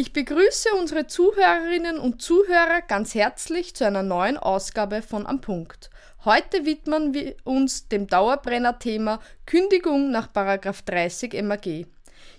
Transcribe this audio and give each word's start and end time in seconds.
Ich 0.00 0.12
begrüße 0.12 0.68
unsere 0.78 1.08
Zuhörerinnen 1.08 1.98
und 1.98 2.22
Zuhörer 2.22 2.82
ganz 2.86 3.16
herzlich 3.16 3.74
zu 3.74 3.84
einer 3.84 4.04
neuen 4.04 4.36
Ausgabe 4.36 5.02
von 5.02 5.26
Am 5.26 5.40
Punkt. 5.40 5.90
Heute 6.24 6.64
widmen 6.64 7.14
wir 7.14 7.34
uns 7.42 7.88
dem 7.88 8.06
Dauerbrenner-Thema 8.06 9.18
Kündigung 9.44 10.12
nach 10.12 10.28
30 10.28 11.42
MAG. 11.42 11.88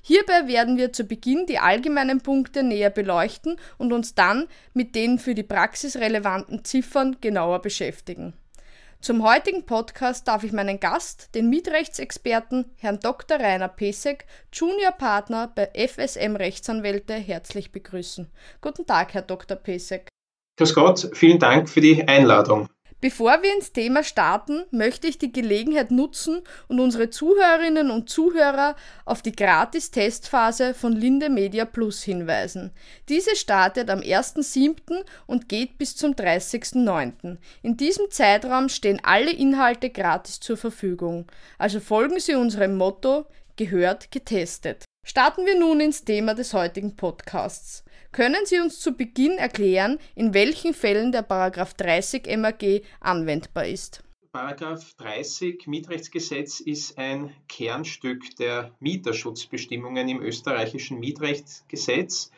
Hierbei 0.02 0.48
werden 0.48 0.78
wir 0.78 0.94
zu 0.94 1.04
Beginn 1.04 1.48
die 1.48 1.60
allgemeinen 1.60 2.22
Punkte 2.22 2.64
näher 2.64 2.92
beleuchten 2.92 3.58
und 3.78 3.92
uns 3.92 4.16
dann 4.16 4.48
mit 4.74 4.96
den 4.96 5.20
für 5.20 5.36
die 5.36 5.44
Praxis 5.44 5.98
relevanten 5.98 6.64
Ziffern 6.64 7.18
genauer 7.20 7.62
beschäftigen. 7.62 8.36
Zum 9.02 9.24
heutigen 9.24 9.66
Podcast 9.66 10.28
darf 10.28 10.44
ich 10.44 10.52
meinen 10.52 10.82
Gast, 10.82 11.34
den 11.34 11.50
Mietrechtsexperten 11.50 12.66
Herrn 12.76 13.00
Dr. 13.00 13.40
Rainer 13.40 13.70
Pesek, 13.70 14.26
Juniorpartner 14.52 15.54
bei 15.56 15.70
FSM 15.74 16.36
Rechtsanwälte, 16.36 17.14
herzlich 17.14 17.72
begrüßen. 17.72 18.30
Guten 18.60 18.86
Tag, 18.86 19.14
Herr 19.14 19.22
Dr. 19.22 19.56
Pesek. 19.56 20.10
Grüß 20.58 20.74
Gott, 20.76 21.12
vielen 21.14 21.40
Dank 21.40 21.70
für 21.70 21.80
die 21.80 22.06
Einladung. 22.06 22.68
Bevor 23.02 23.42
wir 23.44 23.56
ins 23.56 23.72
Thema 23.72 24.04
starten, 24.04 24.66
möchte 24.72 25.08
ich 25.08 25.18
die 25.18 25.32
Gelegenheit 25.32 25.90
nutzen 25.90 26.42
und 26.68 26.82
unsere 26.82 27.10
Zuhörerinnen 27.10 27.92
und 27.92 28.10
Zuhörer 28.10 28.76
auf 29.06 29.22
die 29.22 29.32
Gratis-Testphase 29.32 30.74
von 30.74 30.92
Linde 30.92 31.30
Media 31.30 31.64
Plus 31.64 32.04
hinweisen. 32.04 32.72
Diese 33.08 33.38
startet 33.38 33.90
am 33.90 34.00
1.7. 34.00 35.06
und 35.28 35.48
geht 35.48 35.78
bis 35.78 35.96
zum 35.96 36.12
30.9. 36.12 37.38
In 37.62 37.78
diesem 37.78 38.12
Zeitraum 38.12 38.68
stehen 38.68 39.00
alle 39.04 39.32
Inhalte 39.32 39.90
gratis 39.90 40.42
zur 40.42 40.58
Verfügung. 40.58 41.26
Also 41.58 41.80
folgen 41.80 42.20
Sie 42.20 42.36
unserem 42.36 42.76
Motto 42.76 43.26
Gehört, 43.56 44.10
getestet. 44.12 44.89
Starten 45.04 45.46
wir 45.46 45.58
nun 45.58 45.80
ins 45.80 46.04
Thema 46.06 46.36
des 46.36 46.54
heutigen 46.54 46.96
Podcasts. 46.96 47.84
Können 48.12 48.46
Sie 48.46 48.60
uns 48.60 48.80
zu 48.80 48.94
Beginn 48.94 49.38
erklären, 49.38 50.00
in 50.16 50.34
welchen 50.34 50.74
Fällen 50.74 51.12
der 51.12 51.22
Paragraph 51.22 51.74
30 51.76 52.28
MAG 52.38 52.82
anwendbar 53.00 53.66
ist? 53.66 54.04
Paragraph 54.32 54.94
30 54.98 55.66
Mietrechtsgesetz 55.66 56.60
ist 56.60 56.98
ein 57.00 57.34
Kernstück 57.48 58.36
der 58.38 58.76
Mieterschutzbestimmungen 58.80 60.08
im 60.08 60.22
österreichischen 60.22 61.00
Mietrechtsgesetz, 61.00 62.32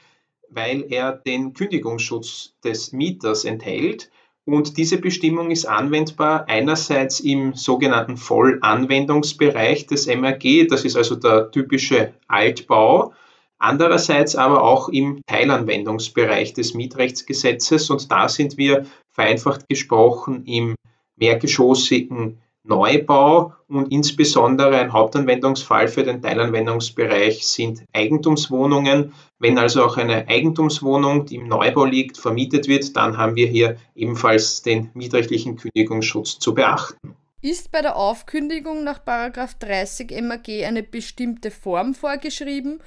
weil 0.49 0.91
er 0.91 1.11
den 1.13 1.53
Kündigungsschutz 1.53 2.53
des 2.63 2.93
Mieters 2.93 3.43
enthält. 3.43 4.09
Und 4.45 4.77
diese 4.77 4.97
Bestimmung 4.97 5.51
ist 5.51 5.65
anwendbar 5.65 6.45
einerseits 6.47 7.19
im 7.19 7.53
sogenannten 7.53 8.17
Vollanwendungsbereich 8.17 9.85
des 9.85 10.07
MRG, 10.07 10.67
das 10.67 10.83
ist 10.83 10.95
also 10.95 11.15
der 11.15 11.51
typische 11.51 12.13
Altbau, 12.27 13.13
andererseits 13.59 14.35
aber 14.35 14.63
auch 14.63 14.89
im 14.89 15.21
Teilanwendungsbereich 15.27 16.53
des 16.53 16.73
Mietrechtsgesetzes. 16.73 17.89
Und 17.91 18.11
da 18.11 18.27
sind 18.27 18.57
wir 18.57 18.87
vereinfacht 19.09 19.69
gesprochen 19.69 20.43
im 20.45 20.75
mehrgeschossigen 21.17 22.41
Neubau 22.63 23.53
und 23.67 23.91
insbesondere 23.91 24.77
ein 24.77 24.93
Hauptanwendungsfall 24.93 25.87
für 25.87 26.03
den 26.03 26.21
Teilanwendungsbereich 26.21 27.45
sind 27.45 27.83
Eigentumswohnungen. 27.93 29.13
Wenn 29.39 29.57
also 29.57 29.83
auch 29.83 29.97
eine 29.97 30.27
Eigentumswohnung, 30.27 31.25
die 31.25 31.35
im 31.35 31.47
Neubau 31.47 31.85
liegt, 31.85 32.17
vermietet 32.17 32.67
wird, 32.67 32.95
dann 32.95 33.17
haben 33.17 33.35
wir 33.35 33.47
hier 33.47 33.77
ebenfalls 33.95 34.61
den 34.61 34.91
mietrechtlichen 34.93 35.55
Kündigungsschutz 35.55 36.37
zu 36.37 36.53
beachten. 36.53 37.15
Ist 37.41 37.71
bei 37.71 37.81
der 37.81 37.95
Aufkündigung 37.95 38.83
nach 38.83 38.99
30 38.99 40.11
MAG 40.21 40.47
eine 40.63 40.83
bestimmte 40.83 41.49
Form 41.49 41.95
vorgeschrieben? 41.95 42.79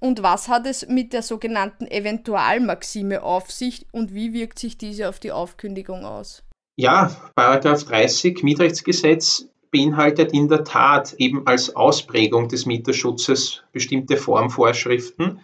Und 0.00 0.22
was 0.22 0.48
hat 0.48 0.66
es 0.66 0.86
mit 0.86 1.14
der 1.14 1.22
sogenannten 1.22 1.86
Eventualmaxime 1.86 3.22
auf 3.22 3.50
sich 3.50 3.86
und 3.92 4.12
wie 4.12 4.34
wirkt 4.34 4.58
sich 4.58 4.76
diese 4.76 5.08
auf 5.08 5.18
die 5.18 5.32
Aufkündigung 5.32 6.04
aus? 6.04 6.42
Ja, 6.76 7.14
Paragraph 7.36 7.84
30 7.84 8.42
Mietrechtsgesetz 8.42 9.48
beinhaltet 9.70 10.32
in 10.32 10.48
der 10.48 10.64
Tat 10.64 11.12
eben 11.18 11.46
als 11.46 11.76
Ausprägung 11.76 12.48
des 12.48 12.66
Mieterschutzes 12.66 13.62
bestimmte 13.70 14.16
Formvorschriften. 14.16 15.38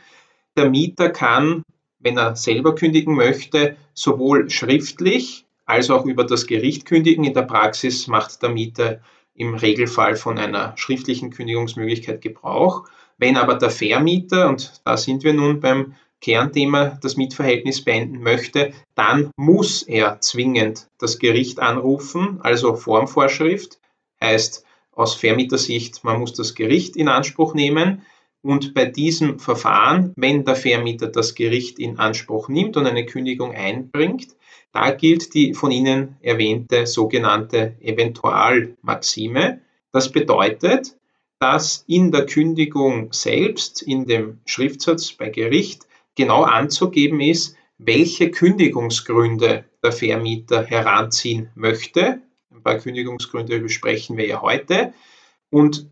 Der 0.56 0.68
Mieter 0.68 1.08
kann, 1.10 1.62
wenn 2.00 2.18
er 2.18 2.34
selber 2.34 2.74
kündigen 2.74 3.14
möchte, 3.14 3.76
sowohl 3.94 4.50
schriftlich 4.50 5.46
als 5.66 5.90
auch 5.90 6.04
über 6.04 6.24
das 6.24 6.48
Gericht 6.48 6.84
kündigen. 6.84 7.22
In 7.22 7.34
der 7.34 7.42
Praxis 7.42 8.08
macht 8.08 8.42
der 8.42 8.50
Mieter 8.50 9.00
im 9.34 9.54
Regelfall 9.54 10.16
von 10.16 10.36
einer 10.36 10.76
schriftlichen 10.76 11.30
Kündigungsmöglichkeit 11.30 12.22
Gebrauch. 12.22 12.88
Wenn 13.18 13.36
aber 13.36 13.54
der 13.54 13.70
Vermieter, 13.70 14.48
und 14.48 14.80
da 14.84 14.96
sind 14.96 15.22
wir 15.22 15.32
nun 15.32 15.60
beim 15.60 15.94
Kernthema, 16.20 16.98
das 17.02 17.16
Mietverhältnis 17.16 17.82
beenden 17.82 18.22
möchte, 18.22 18.72
dann 18.94 19.30
muss 19.36 19.82
er 19.82 20.20
zwingend 20.20 20.88
das 20.98 21.18
Gericht 21.18 21.60
anrufen, 21.60 22.40
also 22.42 22.74
Formvorschrift, 22.74 23.78
heißt 24.22 24.64
aus 24.92 25.14
Vermietersicht, 25.14 26.04
man 26.04 26.20
muss 26.20 26.34
das 26.34 26.54
Gericht 26.54 26.96
in 26.96 27.08
Anspruch 27.08 27.54
nehmen. 27.54 28.02
Und 28.42 28.74
bei 28.74 28.86
diesem 28.86 29.38
Verfahren, 29.38 30.12
wenn 30.16 30.44
der 30.44 30.56
Vermieter 30.56 31.08
das 31.08 31.34
Gericht 31.34 31.78
in 31.78 31.98
Anspruch 31.98 32.48
nimmt 32.48 32.76
und 32.76 32.86
eine 32.86 33.04
Kündigung 33.04 33.52
einbringt, 33.52 34.28
da 34.72 34.90
gilt 34.92 35.34
die 35.34 35.54
von 35.54 35.70
Ihnen 35.70 36.16
erwähnte 36.20 36.86
sogenannte 36.86 37.76
Eventualmaxime. 37.80 39.60
Das 39.92 40.12
bedeutet, 40.12 40.96
dass 41.38 41.84
in 41.86 42.12
der 42.12 42.26
Kündigung 42.26 43.12
selbst, 43.12 43.82
in 43.82 44.06
dem 44.06 44.38
Schriftsatz 44.46 45.12
bei 45.12 45.28
Gericht, 45.30 45.86
genau 46.16 46.42
anzugeben 46.42 47.20
ist, 47.20 47.56
welche 47.78 48.30
Kündigungsgründe 48.30 49.64
der 49.82 49.92
Vermieter 49.92 50.64
heranziehen 50.64 51.50
möchte. 51.54 52.20
Ein 52.50 52.62
paar 52.62 52.78
Kündigungsgründe 52.78 53.60
besprechen 53.60 54.16
wir 54.16 54.26
ja 54.26 54.42
heute. 54.42 54.92
Und 55.50 55.90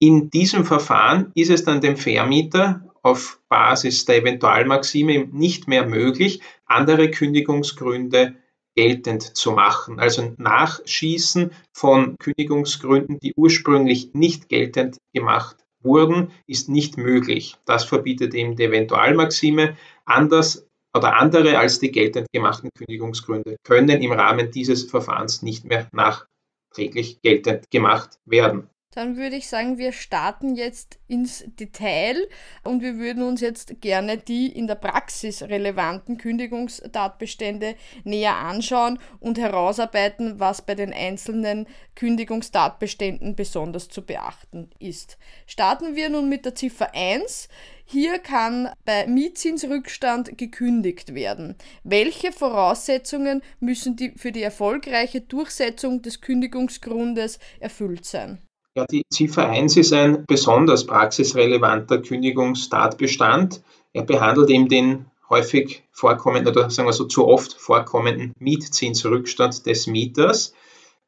in 0.00 0.30
diesem 0.30 0.64
Verfahren 0.64 1.30
ist 1.34 1.50
es 1.50 1.64
dann 1.64 1.80
dem 1.80 1.96
Vermieter 1.96 2.90
auf 3.02 3.40
Basis 3.48 4.04
der 4.06 4.16
Eventualmaxime 4.16 5.26
nicht 5.26 5.68
mehr 5.68 5.86
möglich, 5.86 6.40
andere 6.66 7.10
Kündigungsgründe 7.10 8.34
geltend 8.74 9.22
zu 9.36 9.52
machen. 9.52 10.00
Also 10.00 10.34
Nachschießen 10.36 11.52
von 11.72 12.16
Kündigungsgründen, 12.18 13.18
die 13.20 13.34
ursprünglich 13.36 14.14
nicht 14.14 14.48
geltend 14.48 14.98
gemacht 15.12 15.56
wurden, 15.82 16.32
ist 16.46 16.68
nicht 16.68 16.96
möglich. 16.96 17.56
Das 17.64 17.84
verbietet 17.84 18.34
eben 18.34 18.56
die 18.56 18.64
Eventualmaxime. 18.64 19.76
Anders 20.04 20.66
oder 20.94 21.16
andere 21.16 21.58
als 21.58 21.78
die 21.78 21.92
geltend 21.92 22.26
gemachten 22.32 22.70
Kündigungsgründe 22.76 23.56
können 23.62 24.02
im 24.02 24.12
Rahmen 24.12 24.50
dieses 24.50 24.84
Verfahrens 24.84 25.42
nicht 25.42 25.64
mehr 25.64 25.88
nachträglich 25.92 27.20
geltend 27.22 27.70
gemacht 27.70 28.18
werden. 28.24 28.68
Dann 28.92 29.16
würde 29.16 29.36
ich 29.36 29.46
sagen, 29.46 29.78
wir 29.78 29.92
starten 29.92 30.56
jetzt 30.56 30.98
ins 31.06 31.44
Detail 31.46 32.26
und 32.64 32.82
wir 32.82 32.96
würden 32.96 33.22
uns 33.22 33.40
jetzt 33.40 33.80
gerne 33.80 34.18
die 34.18 34.48
in 34.48 34.66
der 34.66 34.74
Praxis 34.74 35.42
relevanten 35.44 36.18
Kündigungstatbestände 36.18 37.76
näher 38.02 38.34
anschauen 38.34 38.98
und 39.20 39.38
herausarbeiten, 39.38 40.40
was 40.40 40.62
bei 40.62 40.74
den 40.74 40.92
einzelnen 40.92 41.68
Kündigungstatbeständen 41.94 43.36
besonders 43.36 43.88
zu 43.90 44.04
beachten 44.04 44.70
ist. 44.80 45.18
Starten 45.46 45.94
wir 45.94 46.08
nun 46.08 46.28
mit 46.28 46.44
der 46.44 46.56
Ziffer 46.56 46.92
1. 46.92 47.48
Hier 47.84 48.18
kann 48.18 48.70
bei 48.84 49.06
Mietzinsrückstand 49.06 50.36
gekündigt 50.36 51.14
werden. 51.14 51.54
Welche 51.84 52.32
Voraussetzungen 52.32 53.42
müssen 53.60 53.94
die 53.94 54.10
für 54.16 54.32
die 54.32 54.42
erfolgreiche 54.42 55.20
Durchsetzung 55.20 56.02
des 56.02 56.20
Kündigungsgrundes 56.20 57.38
erfüllt 57.60 58.04
sein? 58.04 58.42
Ja, 58.76 58.86
die 58.86 59.02
Ziffer 59.10 59.48
1 59.48 59.76
ist 59.78 59.92
ein 59.92 60.24
besonders 60.26 60.86
praxisrelevanter 60.86 62.00
Kündigungstatbestand. 62.02 63.62
Er 63.92 64.02
behandelt 64.04 64.48
eben 64.50 64.68
den 64.68 65.06
häufig 65.28 65.82
vorkommenden 65.90 66.54
oder 66.54 66.70
sagen 66.70 66.88
wir 66.88 66.92
so 66.92 67.04
zu 67.04 67.26
oft 67.26 67.54
vorkommenden 67.54 68.32
Mietzinsrückstand 68.38 69.66
des 69.66 69.88
Mieters. 69.88 70.54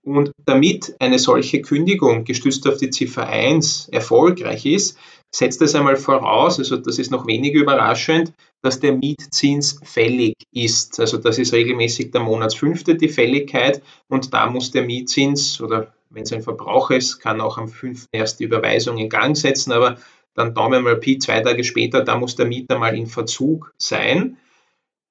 Und 0.02 0.32
damit 0.44 0.96
eine 0.98 1.20
solche 1.20 1.62
Kündigung 1.62 2.24
gestützt 2.24 2.66
auf 2.66 2.78
die 2.78 2.90
Ziffer 2.90 3.28
1 3.28 3.90
erfolgreich 3.90 4.66
ist, 4.66 4.98
setzt 5.30 5.62
es 5.62 5.76
einmal 5.76 5.96
voraus, 5.96 6.58
also 6.58 6.76
das 6.76 6.98
ist 6.98 7.12
noch 7.12 7.28
wenig 7.28 7.54
überraschend, 7.54 8.32
dass 8.60 8.80
der 8.80 8.92
Mietzins 8.92 9.80
fällig 9.84 10.34
ist. 10.52 10.98
Also 10.98 11.16
das 11.16 11.38
ist 11.38 11.52
regelmäßig 11.52 12.10
der 12.10 12.22
Monatsfünfte 12.22 12.96
die 12.96 13.08
Fälligkeit 13.08 13.82
und 14.08 14.34
da 14.34 14.50
muss 14.50 14.72
der 14.72 14.82
Mietzins 14.82 15.60
oder 15.60 15.94
wenn 16.12 16.24
es 16.24 16.32
ein 16.32 16.42
Verbrauch 16.42 16.90
ist, 16.90 17.18
kann 17.20 17.40
auch 17.40 17.58
am 17.58 17.68
5. 17.68 18.06
erst 18.12 18.40
die 18.40 18.44
Überweisung 18.44 18.98
in 18.98 19.08
Gang 19.08 19.36
setzen, 19.36 19.72
aber 19.72 19.96
dann 20.34 20.54
Daumen 20.54 20.84
mal 20.84 20.96
Pi, 20.96 21.18
zwei 21.18 21.40
Tage 21.40 21.64
später, 21.64 22.02
da 22.02 22.16
muss 22.16 22.36
der 22.36 22.46
Mieter 22.46 22.78
mal 22.78 22.96
in 22.96 23.06
Verzug 23.06 23.72
sein. 23.76 24.38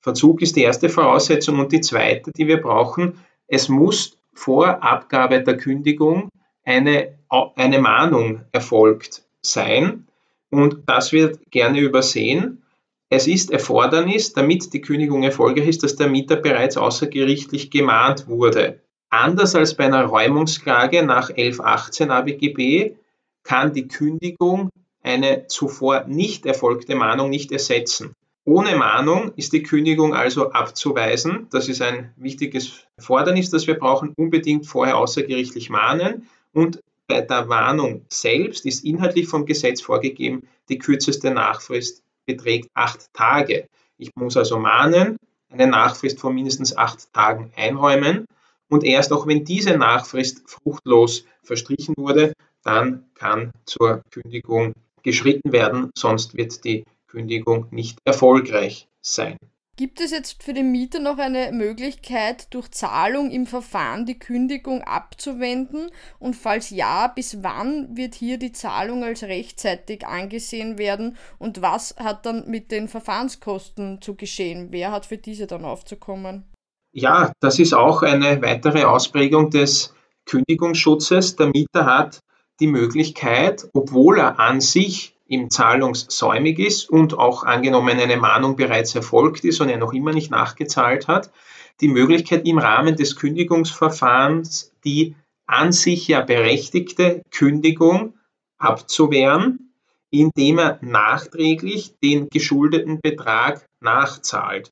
Verzug 0.01 0.41
ist 0.41 0.55
die 0.55 0.63
erste 0.63 0.89
Voraussetzung 0.89 1.59
und 1.59 1.71
die 1.71 1.81
zweite, 1.81 2.31
die 2.31 2.47
wir 2.47 2.61
brauchen, 2.61 3.19
es 3.47 3.69
muss 3.69 4.17
vor 4.33 4.81
Abgabe 4.83 5.43
der 5.43 5.57
Kündigung 5.57 6.29
eine, 6.63 7.17
eine 7.29 7.79
Mahnung 7.79 8.41
erfolgt 8.51 9.23
sein 9.41 10.07
und 10.49 10.83
das 10.87 11.11
wird 11.11 11.39
gerne 11.51 11.79
übersehen. 11.79 12.63
es 13.09 13.27
ist 13.27 13.51
Erfordernis, 13.51 14.33
damit 14.33 14.73
die 14.73 14.81
Kündigung 14.81 15.23
erfolgreich 15.23 15.67
ist, 15.67 15.83
dass 15.83 15.97
der 15.97 16.07
Mieter 16.07 16.37
bereits 16.37 16.77
außergerichtlich 16.77 17.69
gemahnt 17.69 18.27
wurde. 18.27 18.79
Anders 19.13 19.55
als 19.55 19.75
bei 19.75 19.85
einer 19.85 20.05
Räumungsklage 20.05 21.03
nach 21.03 21.29
1118 21.29 22.11
ABGB 22.11 22.95
kann 23.43 23.73
die 23.73 23.89
Kündigung 23.89 24.69
eine 25.03 25.47
zuvor 25.47 26.05
nicht 26.07 26.45
erfolgte 26.45 26.95
Mahnung 26.95 27.29
nicht 27.29 27.51
ersetzen. 27.51 28.13
Ohne 28.45 28.77
Mahnung 28.77 29.33
ist 29.35 29.51
die 29.51 29.63
Kündigung 29.63 30.15
also 30.15 30.51
abzuweisen. 30.51 31.47
Das 31.51 31.67
ist 31.67 31.81
ein 31.81 32.13
wichtiges 32.15 32.87
Erfordernis, 32.95 33.49
das 33.49 33.67
wir 33.67 33.77
brauchen. 33.77 34.13
Unbedingt 34.15 34.65
vorher 34.65 34.97
außergerichtlich 34.97 35.69
mahnen. 35.69 36.29
Und 36.53 36.79
bei 37.05 37.19
der 37.19 37.49
Warnung 37.49 38.05
selbst 38.07 38.65
ist 38.65 38.85
inhaltlich 38.85 39.27
vom 39.27 39.45
Gesetz 39.45 39.81
vorgegeben, 39.81 40.47
die 40.69 40.77
kürzeste 40.77 41.31
Nachfrist 41.31 42.01
beträgt 42.25 42.69
acht 42.73 43.13
Tage. 43.13 43.67
Ich 43.97 44.11
muss 44.15 44.37
also 44.37 44.57
mahnen, 44.57 45.17
eine 45.49 45.67
Nachfrist 45.67 46.21
von 46.21 46.33
mindestens 46.33 46.77
acht 46.77 47.11
Tagen 47.11 47.51
einräumen 47.57 48.25
und 48.71 48.85
erst 48.85 49.11
auch 49.11 49.27
wenn 49.27 49.43
diese 49.43 49.77
Nachfrist 49.77 50.49
fruchtlos 50.49 51.25
verstrichen 51.43 51.93
wurde, 51.97 52.33
dann 52.63 53.05
kann 53.15 53.51
zur 53.65 54.01
Kündigung 54.11 54.73
geschritten 55.03 55.51
werden, 55.51 55.91
sonst 55.95 56.37
wird 56.37 56.63
die 56.63 56.85
Kündigung 57.07 57.67
nicht 57.71 57.99
erfolgreich 58.05 58.87
sein. 59.01 59.37
Gibt 59.75 59.99
es 59.99 60.11
jetzt 60.11 60.43
für 60.43 60.53
den 60.53 60.71
Mieter 60.71 60.99
noch 60.99 61.17
eine 61.17 61.51
Möglichkeit, 61.51 62.53
durch 62.53 62.69
Zahlung 62.71 63.31
im 63.31 63.45
Verfahren 63.45 64.05
die 64.05 64.19
Kündigung 64.19 64.83
abzuwenden? 64.83 65.89
Und 66.19 66.35
falls 66.35 66.69
ja, 66.69 67.07
bis 67.07 67.41
wann 67.41 67.97
wird 67.97 68.13
hier 68.13 68.37
die 68.37 68.51
Zahlung 68.51 69.03
als 69.03 69.23
rechtzeitig 69.23 70.05
angesehen 70.05 70.77
werden? 70.77 71.17
Und 71.39 71.61
was 71.61 71.95
hat 71.97 72.25
dann 72.25 72.47
mit 72.47 72.71
den 72.71 72.89
Verfahrenskosten 72.89 74.01
zu 74.01 74.15
geschehen? 74.15 74.67
Wer 74.69 74.91
hat 74.91 75.07
für 75.07 75.17
diese 75.17 75.47
dann 75.47 75.65
aufzukommen? 75.65 76.45
Ja, 76.93 77.31
das 77.39 77.59
ist 77.59 77.73
auch 77.73 78.01
eine 78.01 78.41
weitere 78.41 78.83
Ausprägung 78.83 79.49
des 79.49 79.93
Kündigungsschutzes. 80.25 81.37
Der 81.37 81.47
Mieter 81.47 81.85
hat 81.85 82.19
die 82.59 82.67
Möglichkeit, 82.67 83.69
obwohl 83.73 84.19
er 84.19 84.39
an 84.39 84.59
sich 84.59 85.15
im 85.27 85.49
zahlungssäumig 85.49 86.59
ist 86.59 86.89
und 86.89 87.17
auch 87.17 87.43
angenommen 87.45 87.97
eine 87.97 88.17
Mahnung 88.17 88.57
bereits 88.57 88.93
erfolgt 88.93 89.45
ist 89.45 89.61
und 89.61 89.69
er 89.69 89.77
noch 89.77 89.93
immer 89.93 90.11
nicht 90.11 90.29
nachgezahlt 90.31 91.07
hat, 91.07 91.31
die 91.79 91.87
Möglichkeit 91.87 92.45
im 92.45 92.57
Rahmen 92.57 92.97
des 92.97 93.15
Kündigungsverfahrens 93.15 94.73
die 94.83 95.15
an 95.45 95.71
sich 95.71 96.07
ja 96.07 96.21
berechtigte 96.21 97.21
Kündigung 97.31 98.15
abzuwehren, 98.57 99.73
indem 100.09 100.59
er 100.59 100.79
nachträglich 100.81 101.95
den 102.03 102.29
geschuldeten 102.29 102.99
Betrag 103.01 103.65
nachzahlt. 103.79 104.71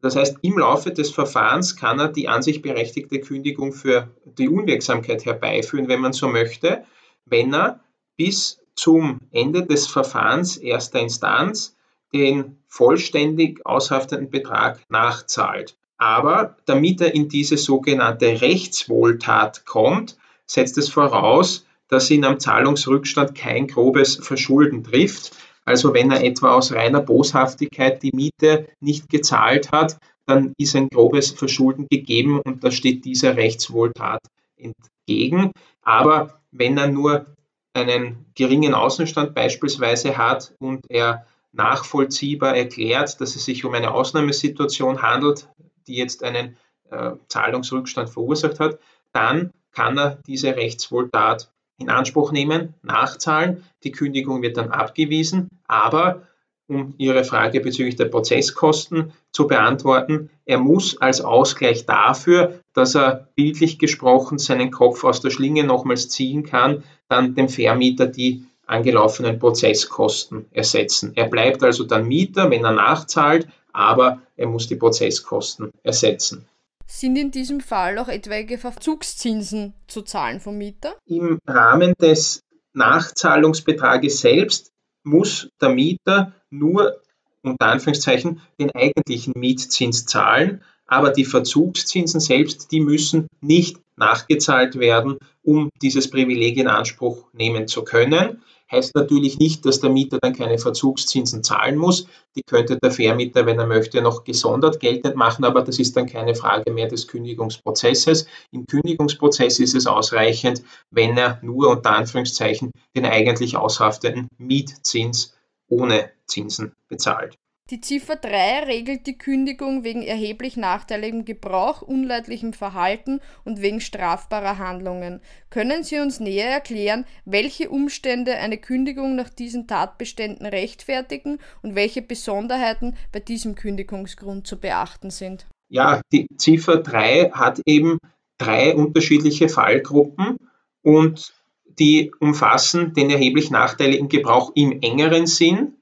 Das 0.00 0.14
heißt, 0.14 0.38
im 0.42 0.58
Laufe 0.58 0.92
des 0.92 1.10
Verfahrens 1.10 1.76
kann 1.76 1.98
er 1.98 2.08
die 2.08 2.28
an 2.28 2.42
sich 2.42 2.62
berechtigte 2.62 3.20
Kündigung 3.20 3.72
für 3.72 4.08
die 4.24 4.48
Unwirksamkeit 4.48 5.24
herbeiführen, 5.24 5.88
wenn 5.88 6.00
man 6.00 6.12
so 6.12 6.28
möchte, 6.28 6.84
wenn 7.24 7.52
er 7.52 7.80
bis 8.16 8.60
zum 8.74 9.18
Ende 9.32 9.66
des 9.66 9.88
Verfahrens 9.88 10.56
erster 10.56 11.00
Instanz 11.00 11.76
den 12.12 12.58
vollständig 12.68 13.66
aushaftenden 13.66 14.30
Betrag 14.30 14.80
nachzahlt. 14.88 15.76
Aber 15.96 16.56
damit 16.64 17.00
er 17.00 17.14
in 17.14 17.28
diese 17.28 17.56
sogenannte 17.56 18.40
Rechtswohltat 18.40 19.66
kommt, 19.66 20.16
setzt 20.46 20.78
es 20.78 20.88
voraus, 20.88 21.66
dass 21.88 22.10
ihn 22.10 22.24
am 22.24 22.38
Zahlungsrückstand 22.38 23.34
kein 23.34 23.66
grobes 23.66 24.16
Verschulden 24.16 24.84
trifft. 24.84 25.32
Also 25.68 25.92
wenn 25.92 26.10
er 26.10 26.24
etwa 26.24 26.54
aus 26.54 26.72
reiner 26.72 27.02
Boshaftigkeit 27.02 28.02
die 28.02 28.12
Miete 28.14 28.68
nicht 28.80 29.10
gezahlt 29.10 29.70
hat, 29.70 29.98
dann 30.24 30.54
ist 30.56 30.74
ein 30.74 30.88
grobes 30.88 31.30
Verschulden 31.30 31.86
gegeben 31.90 32.40
und 32.40 32.64
da 32.64 32.70
steht 32.70 33.04
dieser 33.04 33.36
Rechtswohltat 33.36 34.20
entgegen. 34.56 35.52
Aber 35.82 36.40
wenn 36.52 36.78
er 36.78 36.88
nur 36.88 37.26
einen 37.74 38.24
geringen 38.34 38.72
Außenstand 38.72 39.34
beispielsweise 39.34 40.16
hat 40.16 40.54
und 40.58 40.86
er 40.88 41.26
nachvollziehbar 41.52 42.56
erklärt, 42.56 43.20
dass 43.20 43.36
es 43.36 43.44
sich 43.44 43.66
um 43.66 43.74
eine 43.74 43.92
Ausnahmesituation 43.92 45.02
handelt, 45.02 45.50
die 45.86 45.96
jetzt 45.96 46.24
einen 46.24 46.56
äh, 46.90 47.12
Zahlungsrückstand 47.28 48.08
verursacht 48.08 48.58
hat, 48.58 48.78
dann 49.12 49.50
kann 49.72 49.98
er 49.98 50.18
diese 50.26 50.56
Rechtswohltat 50.56 51.52
in 51.78 51.90
Anspruch 51.90 52.32
nehmen, 52.32 52.74
nachzahlen. 52.82 53.64
Die 53.84 53.92
Kündigung 53.92 54.42
wird 54.42 54.56
dann 54.56 54.70
abgewiesen, 54.70 55.48
aber 55.66 56.22
um 56.68 56.94
Ihre 56.98 57.24
Frage 57.24 57.60
bezüglich 57.60 57.96
der 57.96 58.06
Prozesskosten 58.06 59.12
zu 59.32 59.46
beantworten. 59.46 60.30
Er 60.44 60.58
muss 60.58 61.00
als 61.00 61.20
Ausgleich 61.22 61.86
dafür, 61.86 62.60
dass 62.74 62.94
er 62.94 63.28
bildlich 63.34 63.78
gesprochen 63.78 64.38
seinen 64.38 64.70
Kopf 64.70 65.02
aus 65.04 65.20
der 65.20 65.30
Schlinge 65.30 65.64
nochmals 65.64 66.08
ziehen 66.10 66.44
kann, 66.44 66.84
dann 67.08 67.34
dem 67.34 67.48
Vermieter 67.48 68.06
die 68.06 68.44
angelaufenen 68.66 69.38
Prozesskosten 69.38 70.46
ersetzen. 70.50 71.12
Er 71.14 71.28
bleibt 71.28 71.62
also 71.62 71.84
dann 71.84 72.06
Mieter, 72.06 72.50
wenn 72.50 72.64
er 72.64 72.72
nachzahlt, 72.72 73.48
aber 73.72 74.20
er 74.36 74.46
muss 74.46 74.68
die 74.68 74.76
Prozesskosten 74.76 75.70
ersetzen. 75.82 76.46
Sind 76.90 77.16
in 77.16 77.30
diesem 77.30 77.60
Fall 77.60 77.98
auch 77.98 78.08
etwaige 78.08 78.56
Verzugszinsen 78.56 79.74
zu 79.88 80.00
zahlen 80.02 80.40
vom 80.40 80.56
Mieter? 80.56 80.96
Im 81.04 81.38
Rahmen 81.46 81.92
des 82.00 82.40
Nachzahlungsbetrages 82.72 84.20
selbst 84.20 84.72
muss 85.04 85.50
der 85.60 85.68
Mieter 85.68 86.32
nur 86.48 87.02
unter 87.42 87.66
Anführungszeichen 87.66 88.40
den 88.58 88.70
eigentlichen 88.74 89.34
Mietzins 89.36 90.06
zahlen, 90.06 90.64
aber 90.88 91.10
die 91.10 91.24
Verzugszinsen 91.24 92.18
selbst, 92.18 92.72
die 92.72 92.80
müssen 92.80 93.28
nicht 93.40 93.78
nachgezahlt 93.96 94.78
werden, 94.78 95.18
um 95.42 95.70
dieses 95.82 96.10
Privileg 96.10 96.56
in 96.56 96.66
Anspruch 96.66 97.26
nehmen 97.32 97.68
zu 97.68 97.84
können. 97.84 98.42
Heißt 98.70 98.94
natürlich 98.94 99.38
nicht, 99.38 99.64
dass 99.64 99.80
der 99.80 99.90
Mieter 99.90 100.18
dann 100.20 100.34
keine 100.34 100.58
Verzugszinsen 100.58 101.42
zahlen 101.42 101.76
muss. 101.76 102.06
Die 102.36 102.42
könnte 102.42 102.78
der 102.78 102.90
Vermieter, 102.90 103.46
wenn 103.46 103.58
er 103.58 103.66
möchte, 103.66 104.02
noch 104.02 104.24
gesondert 104.24 104.78
geltend 104.80 105.16
machen, 105.16 105.44
aber 105.44 105.62
das 105.62 105.78
ist 105.78 105.96
dann 105.96 106.06
keine 106.06 106.34
Frage 106.34 106.70
mehr 106.72 106.88
des 106.88 107.08
Kündigungsprozesses. 107.08 108.26
Im 108.50 108.66
Kündigungsprozess 108.66 109.58
ist 109.58 109.74
es 109.74 109.86
ausreichend, 109.86 110.62
wenn 110.90 111.16
er 111.16 111.38
nur 111.42 111.70
unter 111.70 111.92
Anführungszeichen 111.92 112.72
den 112.94 113.06
eigentlich 113.06 113.56
aushaftenden 113.56 114.28
Mietzins 114.36 115.34
ohne 115.68 116.10
Zinsen 116.26 116.72
bezahlt. 116.88 117.36
Die 117.70 117.82
Ziffer 117.82 118.16
3 118.16 118.64
regelt 118.64 119.06
die 119.06 119.18
Kündigung 119.18 119.84
wegen 119.84 120.00
erheblich 120.02 120.56
nachteiligem 120.56 121.26
Gebrauch, 121.26 121.82
unleidlichem 121.82 122.54
Verhalten 122.54 123.20
und 123.44 123.60
wegen 123.60 123.82
strafbarer 123.82 124.56
Handlungen. 124.56 125.20
Können 125.50 125.84
Sie 125.84 125.98
uns 125.98 126.18
näher 126.18 126.48
erklären, 126.48 127.04
welche 127.26 127.68
Umstände 127.68 128.36
eine 128.36 128.56
Kündigung 128.56 129.16
nach 129.16 129.28
diesen 129.28 129.66
Tatbeständen 129.66 130.46
rechtfertigen 130.46 131.40
und 131.62 131.74
welche 131.74 132.00
Besonderheiten 132.00 132.96
bei 133.12 133.20
diesem 133.20 133.54
Kündigungsgrund 133.54 134.46
zu 134.46 134.58
beachten 134.58 135.10
sind? 135.10 135.46
Ja, 135.68 136.00
die 136.10 136.26
Ziffer 136.38 136.78
3 136.78 137.32
hat 137.32 137.60
eben 137.66 137.98
drei 138.38 138.74
unterschiedliche 138.74 139.50
Fallgruppen 139.50 140.38
und 140.80 141.34
die 141.78 142.12
umfassen 142.18 142.94
den 142.94 143.10
erheblich 143.10 143.50
nachteiligen 143.50 144.08
Gebrauch 144.08 144.52
im 144.54 144.80
engeren 144.80 145.26
Sinn, 145.26 145.74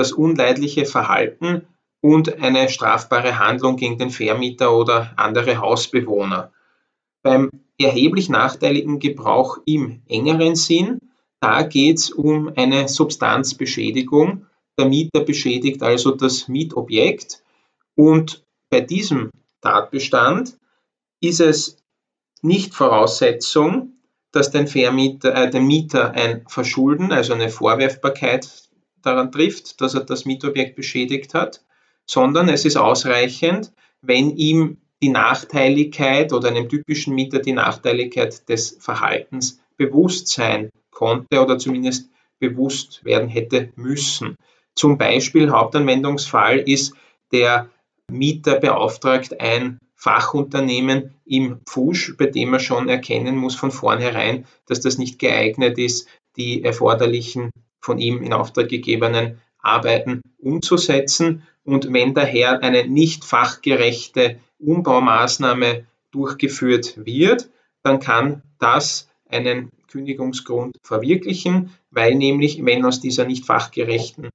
das 0.00 0.12
unleidliche 0.12 0.86
Verhalten 0.86 1.66
und 2.00 2.40
eine 2.40 2.68
strafbare 2.70 3.38
Handlung 3.38 3.76
gegen 3.76 3.98
den 3.98 4.10
Vermieter 4.10 4.74
oder 4.74 5.12
andere 5.16 5.58
Hausbewohner. 5.58 6.52
Beim 7.22 7.50
erheblich 7.78 8.30
nachteiligen 8.30 8.98
Gebrauch 8.98 9.58
im 9.66 10.02
engeren 10.08 10.56
Sinn, 10.56 10.98
da 11.40 11.62
geht 11.62 11.98
es 11.98 12.10
um 12.10 12.50
eine 12.56 12.88
Substanzbeschädigung. 12.88 14.46
Der 14.78 14.86
Mieter 14.86 15.20
beschädigt 15.20 15.82
also 15.82 16.12
das 16.12 16.48
Mietobjekt 16.48 17.42
und 17.94 18.44
bei 18.70 18.80
diesem 18.80 19.30
Tatbestand 19.60 20.58
ist 21.20 21.40
es 21.40 21.76
nicht 22.40 22.74
Voraussetzung, 22.74 23.92
dass 24.32 24.50
den, 24.50 24.66
Vermieter, 24.66 25.34
äh, 25.34 25.50
den 25.50 25.66
Mieter 25.66 26.12
ein 26.12 26.46
Verschulden, 26.48 27.12
also 27.12 27.34
eine 27.34 27.50
Vorwerfbarkeit 27.50 28.69
daran 29.02 29.32
trifft, 29.32 29.80
dass 29.80 29.94
er 29.94 30.04
das 30.04 30.24
Mietobjekt 30.24 30.76
beschädigt 30.76 31.34
hat, 31.34 31.64
sondern 32.06 32.48
es 32.48 32.64
ist 32.64 32.76
ausreichend, 32.76 33.72
wenn 34.02 34.30
ihm 34.36 34.78
die 35.02 35.08
Nachteiligkeit 35.08 36.32
oder 36.32 36.48
einem 36.48 36.68
typischen 36.68 37.14
Mieter 37.14 37.38
die 37.38 37.52
Nachteiligkeit 37.52 38.48
des 38.48 38.76
Verhaltens 38.80 39.60
bewusst 39.76 40.28
sein 40.28 40.70
konnte 40.90 41.40
oder 41.40 41.58
zumindest 41.58 42.10
bewusst 42.38 43.04
werden 43.04 43.28
hätte 43.28 43.72
müssen. 43.76 44.36
Zum 44.74 44.98
Beispiel 44.98 45.50
Hauptanwendungsfall 45.50 46.58
ist, 46.58 46.94
der 47.32 47.70
Mieter 48.10 48.58
beauftragt 48.58 49.40
ein 49.40 49.78
Fachunternehmen 49.94 51.14
im 51.24 51.60
Pfusch, 51.66 52.16
bei 52.16 52.26
dem 52.26 52.54
er 52.54 52.60
schon 52.60 52.88
erkennen 52.88 53.36
muss 53.36 53.54
von 53.54 53.70
vornherein, 53.70 54.46
dass 54.66 54.80
das 54.80 54.98
nicht 54.98 55.18
geeignet 55.18 55.78
ist, 55.78 56.08
die 56.36 56.64
erforderlichen 56.64 57.50
von 57.80 57.98
ihm 57.98 58.22
in 58.22 58.32
Auftrag 58.32 58.68
gegebenen 58.68 59.40
Arbeiten 59.58 60.22
umzusetzen. 60.38 61.42
Und 61.64 61.92
wenn 61.92 62.14
daher 62.14 62.62
eine 62.62 62.86
nicht 62.86 63.24
fachgerechte 63.24 64.38
Umbaumaßnahme 64.58 65.86
durchgeführt 66.10 67.04
wird, 67.04 67.48
dann 67.82 68.00
kann 68.00 68.42
das 68.58 69.08
einen 69.28 69.70
Kündigungsgrund 69.90 70.76
verwirklichen, 70.82 71.70
weil 71.90 72.14
nämlich, 72.14 72.64
wenn 72.64 72.84
aus 72.84 73.00
dieser 73.00 73.24
nicht 73.24 73.44
fachgerechten 73.44 74.28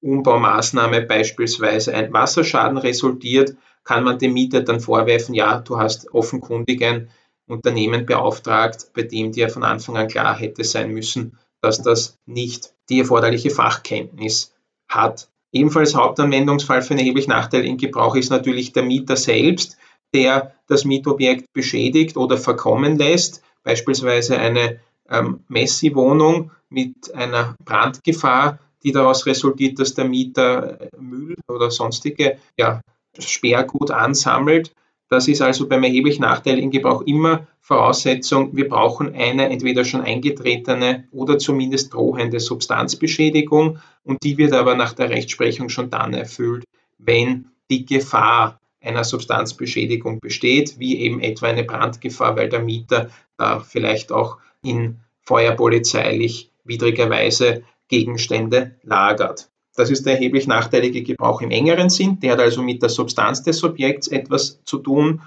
Umbaumaßnahme 0.00 1.02
beispielsweise 1.02 1.94
ein 1.94 2.12
Wasserschaden 2.12 2.78
resultiert, 2.78 3.56
kann 3.84 4.04
man 4.04 4.18
dem 4.18 4.32
Mieter 4.32 4.62
dann 4.62 4.80
vorwerfen, 4.80 5.34
ja, 5.34 5.58
du 5.58 5.78
hast 5.78 6.12
offenkundig 6.12 6.84
ein 6.84 7.08
Unternehmen 7.46 8.06
beauftragt, 8.06 8.90
bei 8.94 9.02
dem 9.02 9.32
dir 9.32 9.48
von 9.48 9.64
Anfang 9.64 9.96
an 9.96 10.08
klar 10.08 10.36
hätte 10.36 10.64
sein 10.64 10.92
müssen, 10.92 11.38
dass 11.62 11.82
das 11.82 12.18
nicht 12.26 12.74
die 12.90 13.00
erforderliche 13.00 13.50
Fachkenntnis 13.50 14.54
hat. 14.88 15.28
Ebenfalls 15.52 15.94
Hauptanwendungsfall 15.94 16.82
für 16.82 16.90
einen 16.90 17.00
erheblich 17.00 17.28
nachteiligen 17.28 17.78
Gebrauch 17.78 18.16
ist 18.16 18.30
natürlich 18.30 18.72
der 18.72 18.82
Mieter 18.82 19.16
selbst, 19.16 19.78
der 20.14 20.54
das 20.66 20.84
Mietobjekt 20.84 21.52
beschädigt 21.52 22.16
oder 22.16 22.36
verkommen 22.36 22.98
lässt, 22.98 23.42
beispielsweise 23.62 24.38
eine 24.38 24.80
ähm, 25.08 25.40
Messi-Wohnung 25.48 26.50
mit 26.68 27.14
einer 27.14 27.54
Brandgefahr, 27.64 28.58
die 28.82 28.92
daraus 28.92 29.26
resultiert, 29.26 29.78
dass 29.78 29.94
der 29.94 30.06
Mieter 30.06 30.80
äh, 30.80 30.88
Müll 30.98 31.36
oder 31.48 31.70
sonstige 31.70 32.38
ja, 32.58 32.80
Sperrgut 33.18 33.90
ansammelt. 33.90 34.72
Das 35.12 35.28
ist 35.28 35.42
also 35.42 35.68
beim 35.68 35.84
erheblich 35.84 36.20
nachteiligen 36.20 36.70
Gebrauch 36.70 37.02
immer 37.02 37.46
Voraussetzung, 37.60 38.56
wir 38.56 38.66
brauchen 38.66 39.14
eine 39.14 39.50
entweder 39.50 39.84
schon 39.84 40.00
eingetretene 40.00 41.04
oder 41.12 41.36
zumindest 41.36 41.92
drohende 41.92 42.40
Substanzbeschädigung 42.40 43.78
und 44.04 44.22
die 44.22 44.38
wird 44.38 44.54
aber 44.54 44.74
nach 44.74 44.94
der 44.94 45.10
Rechtsprechung 45.10 45.68
schon 45.68 45.90
dann 45.90 46.14
erfüllt, 46.14 46.64
wenn 46.96 47.50
die 47.70 47.84
Gefahr 47.84 48.58
einer 48.80 49.04
Substanzbeschädigung 49.04 50.18
besteht, 50.18 50.78
wie 50.78 50.98
eben 51.00 51.20
etwa 51.20 51.48
eine 51.48 51.64
Brandgefahr, 51.64 52.34
weil 52.36 52.48
der 52.48 52.62
Mieter 52.62 53.10
da 53.36 53.60
vielleicht 53.60 54.12
auch 54.12 54.38
in 54.64 55.00
feuerpolizeilich 55.20 56.50
widriger 56.64 57.10
Weise 57.10 57.64
Gegenstände 57.88 58.76
lagert. 58.82 59.51
Das 59.74 59.90
ist 59.90 60.04
der 60.04 60.14
erheblich 60.14 60.46
nachteilige 60.46 61.02
Gebrauch 61.02 61.40
im 61.40 61.50
engeren 61.50 61.88
Sinn. 61.88 62.20
Der 62.20 62.32
hat 62.32 62.40
also 62.40 62.62
mit 62.62 62.82
der 62.82 62.88
Substanz 62.88 63.42
des 63.42 63.58
Subjekts 63.58 64.08
etwas 64.08 64.60
zu 64.64 64.78
tun. 64.78 65.22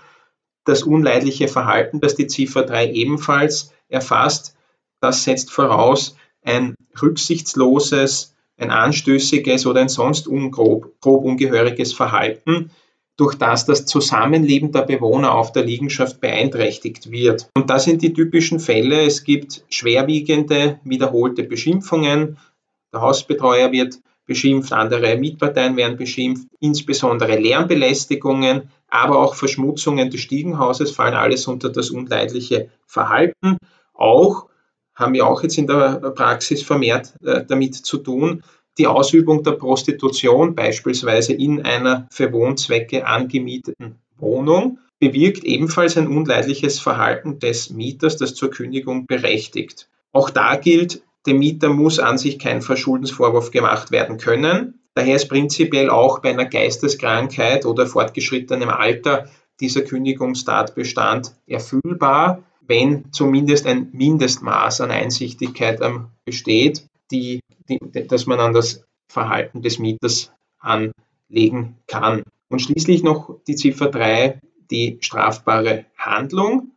Das 0.66 0.84
unleidliche 0.84 1.48
Verhalten, 1.48 2.00
das 2.00 2.16
die 2.16 2.28
Ziffer 2.28 2.64
3 2.64 2.92
ebenfalls 2.92 3.74
erfasst, 3.90 4.56
das 5.00 5.24
setzt 5.24 5.52
voraus 5.52 6.16
ein 6.44 6.76
rücksichtsloses, 7.02 8.36
ein 8.58 8.72
anstößiges 8.72 9.66
oder 9.66 9.82
ein 9.82 9.90
sonst 9.90 10.28
ungrob, 10.28 11.00
grob 11.02 11.26
ungehöriges 11.26 11.94
Verhalten, 11.94 12.72
durch 13.18 13.36
das 13.36 13.66
das 13.66 13.86
Zusammenleben 13.86 14.72
der 14.72 14.82
Bewohner 14.82 15.36
auf 15.36 15.52
der 15.52 15.64
Liegenschaft 15.64 16.20
beeinträchtigt 16.20 17.12
wird. 17.12 17.50
Und 17.56 17.70
das 17.70 17.86
sind 17.86 18.02
die 18.02 18.14
typischen 18.14 18.60
Fälle. 18.60 19.04
Es 19.04 19.24
gibt 19.24 19.64
schwerwiegende, 19.70 20.80
wiederholte 20.84 21.44
Beschimpfungen. 21.44 22.38
Der 22.94 23.02
Hausbetreuer 23.02 23.72
wird 23.72 24.00
beschimpft, 24.26 24.74
andere 24.74 25.18
Mietparteien 25.18 25.78
werden 25.78 25.98
beschimpft, 25.98 26.48
insbesondere 26.60 27.38
Lärmbelästigungen, 27.38 28.70
aber 28.88 29.20
auch 29.20 29.36
Verschmutzungen 29.36 30.10
des 30.10 30.22
Stiegenhauses 30.22 30.92
fallen 30.92 31.14
alles 31.14 31.48
unter 31.48 31.70
das 31.70 31.90
unleidliche 31.90 32.70
Verhalten. 32.86 33.58
Auch 33.94 34.48
haben 34.96 35.14
wir 35.14 35.28
auch 35.28 35.44
jetzt 35.44 35.58
in 35.58 35.68
der 35.68 36.00
Praxis 36.16 36.64
vermehrt 36.64 37.14
äh, 37.24 37.44
damit 37.46 37.76
zu 37.76 37.98
tun, 37.98 38.44
die 38.78 38.88
Ausübung 38.88 39.44
der 39.44 39.54
Prostitution 39.54 40.56
beispielsweise 40.56 41.34
in 41.34 41.62
einer 41.62 42.08
für 42.12 42.34
Wohnzwecke 42.34 43.06
angemieteten 43.06 44.00
Wohnung 44.18 44.80
bewirkt 45.00 45.44
ebenfalls 45.44 45.98
ein 45.98 46.08
unleidliches 46.08 46.80
Verhalten 46.80 47.40
des 47.40 47.70
Mieters, 47.70 48.18
das 48.18 48.34
zur 48.34 48.50
Kündigung 48.50 49.06
berechtigt. 49.06 49.90
Auch 50.12 50.30
da 50.30 50.56
gilt, 50.56 51.04
dem 51.26 51.40
Mieter 51.40 51.70
muss 51.70 52.00
an 52.00 52.18
sich 52.18 52.40
kein 52.40 52.62
Verschuldensvorwurf 52.62 53.52
gemacht 53.52 53.92
werden 53.92 54.18
können. 54.18 54.80
Daher 54.94 55.16
ist 55.16 55.28
prinzipiell 55.28 55.90
auch 55.90 56.20
bei 56.20 56.30
einer 56.30 56.46
Geisteskrankheit 56.46 57.66
oder 57.66 57.86
fortgeschrittenem 57.88 58.70
Alter 58.70 59.30
dieser 59.60 59.82
Kündigungstatbestand 59.82 61.36
erfüllbar, 61.48 62.44
wenn 62.62 63.12
zumindest 63.12 63.66
ein 63.68 63.90
Mindestmaß 63.92 64.82
an 64.82 64.92
Einsichtigkeit 64.92 65.80
besteht, 66.26 66.88
die, 67.12 67.42
die, 67.70 67.80
dass 68.08 68.26
man 68.26 68.40
an 68.40 68.54
das 68.54 68.86
Verhalten 69.08 69.62
des 69.62 69.80
Mieters 69.80 70.32
anlegen 70.60 71.78
kann. 71.88 72.24
Und 72.50 72.62
schließlich 72.62 73.04
noch 73.04 73.38
die 73.48 73.56
Ziffer 73.56 73.88
3, 73.88 74.40
die 74.72 74.98
strafbare 75.02 75.86
Handlung. 75.98 76.72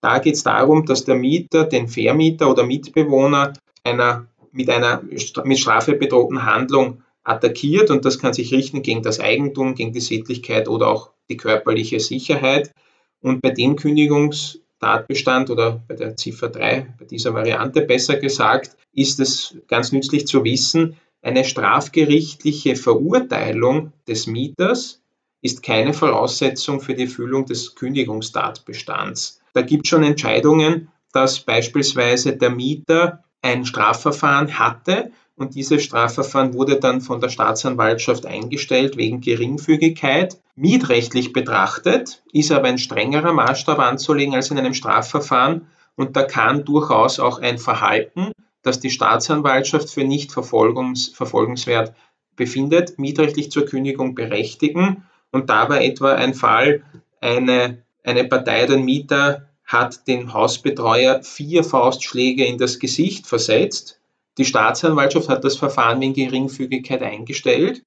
Da 0.00 0.18
geht 0.18 0.34
es 0.34 0.42
darum, 0.42 0.86
dass 0.86 1.04
der 1.04 1.14
Mieter 1.14 1.64
den 1.64 1.88
Vermieter 1.88 2.50
oder 2.50 2.64
Mitbewohner 2.64 3.52
einer, 3.84 4.26
mit 4.52 4.68
einer 4.70 5.02
mit 5.02 5.58
Strafe 5.58 5.94
bedrohten 5.94 6.44
Handlung 6.44 7.02
attackiert 7.22 7.90
und 7.90 8.04
das 8.04 8.18
kann 8.18 8.32
sich 8.32 8.52
richten 8.52 8.82
gegen 8.82 9.02
das 9.02 9.20
Eigentum, 9.20 9.74
gegen 9.74 9.92
die 9.92 10.00
Sittlichkeit 10.00 10.68
oder 10.68 10.88
auch 10.88 11.10
die 11.28 11.36
körperliche 11.36 12.00
Sicherheit. 12.00 12.72
Und 13.20 13.42
bei 13.42 13.50
dem 13.50 13.76
Kündigungstatbestand 13.76 15.50
oder 15.50 15.82
bei 15.86 15.94
der 15.94 16.16
Ziffer 16.16 16.48
3, 16.48 16.94
bei 16.98 17.04
dieser 17.04 17.34
Variante 17.34 17.82
besser 17.82 18.16
gesagt, 18.16 18.76
ist 18.92 19.20
es 19.20 19.56
ganz 19.68 19.92
nützlich 19.92 20.26
zu 20.26 20.44
wissen, 20.44 20.96
eine 21.22 21.44
strafgerichtliche 21.44 22.76
Verurteilung 22.76 23.92
des 24.08 24.26
Mieters 24.26 25.02
ist 25.42 25.62
keine 25.62 25.92
Voraussetzung 25.92 26.80
für 26.80 26.94
die 26.94 27.04
Erfüllung 27.04 27.46
des 27.46 27.74
Kündigungstatbestands. 27.74 29.40
Da 29.52 29.62
gibt 29.62 29.86
es 29.86 29.90
schon 29.90 30.02
Entscheidungen, 30.02 30.88
dass 31.12 31.40
beispielsweise 31.40 32.36
der 32.36 32.50
Mieter 32.50 33.24
ein 33.42 33.64
Strafverfahren 33.64 34.58
hatte 34.58 35.12
und 35.36 35.54
dieses 35.54 35.82
Strafverfahren 35.82 36.52
wurde 36.54 36.78
dann 36.78 37.00
von 37.00 37.20
der 37.20 37.30
Staatsanwaltschaft 37.30 38.26
eingestellt 38.26 38.96
wegen 38.96 39.20
Geringfügigkeit. 39.20 40.38
Mietrechtlich 40.54 41.32
betrachtet 41.32 42.22
ist 42.32 42.52
aber 42.52 42.68
ein 42.68 42.78
strengerer 42.78 43.32
Maßstab 43.32 43.78
anzulegen 43.78 44.34
als 44.34 44.50
in 44.50 44.58
einem 44.58 44.74
Strafverfahren 44.74 45.66
und 45.96 46.16
da 46.16 46.22
kann 46.22 46.64
durchaus 46.64 47.20
auch 47.20 47.40
ein 47.40 47.58
Verhalten, 47.58 48.32
das 48.62 48.80
die 48.80 48.90
Staatsanwaltschaft 48.90 49.90
für 49.90 50.04
nicht 50.04 50.32
verfolgungs 50.32 51.08
verfolgungswert 51.08 51.94
befindet, 52.36 52.98
mietrechtlich 52.98 53.50
zur 53.50 53.66
Kündigung 53.66 54.14
berechtigen. 54.14 55.04
Und 55.30 55.50
da 55.50 55.68
war 55.68 55.80
etwa 55.80 56.14
ein 56.14 56.34
Fall, 56.34 56.82
eine, 57.20 57.82
eine 58.02 58.24
Partei, 58.24 58.66
den 58.66 58.84
Mieter 58.84 59.49
hat 59.70 60.08
den 60.08 60.34
Hausbetreuer 60.34 61.22
vier 61.22 61.62
Faustschläge 61.62 62.44
in 62.44 62.58
das 62.58 62.80
Gesicht 62.80 63.28
versetzt. 63.28 64.00
Die 64.36 64.44
Staatsanwaltschaft 64.44 65.28
hat 65.28 65.44
das 65.44 65.56
Verfahren 65.56 66.00
wegen 66.00 66.12
Geringfügigkeit 66.12 67.02
eingestellt. 67.02 67.84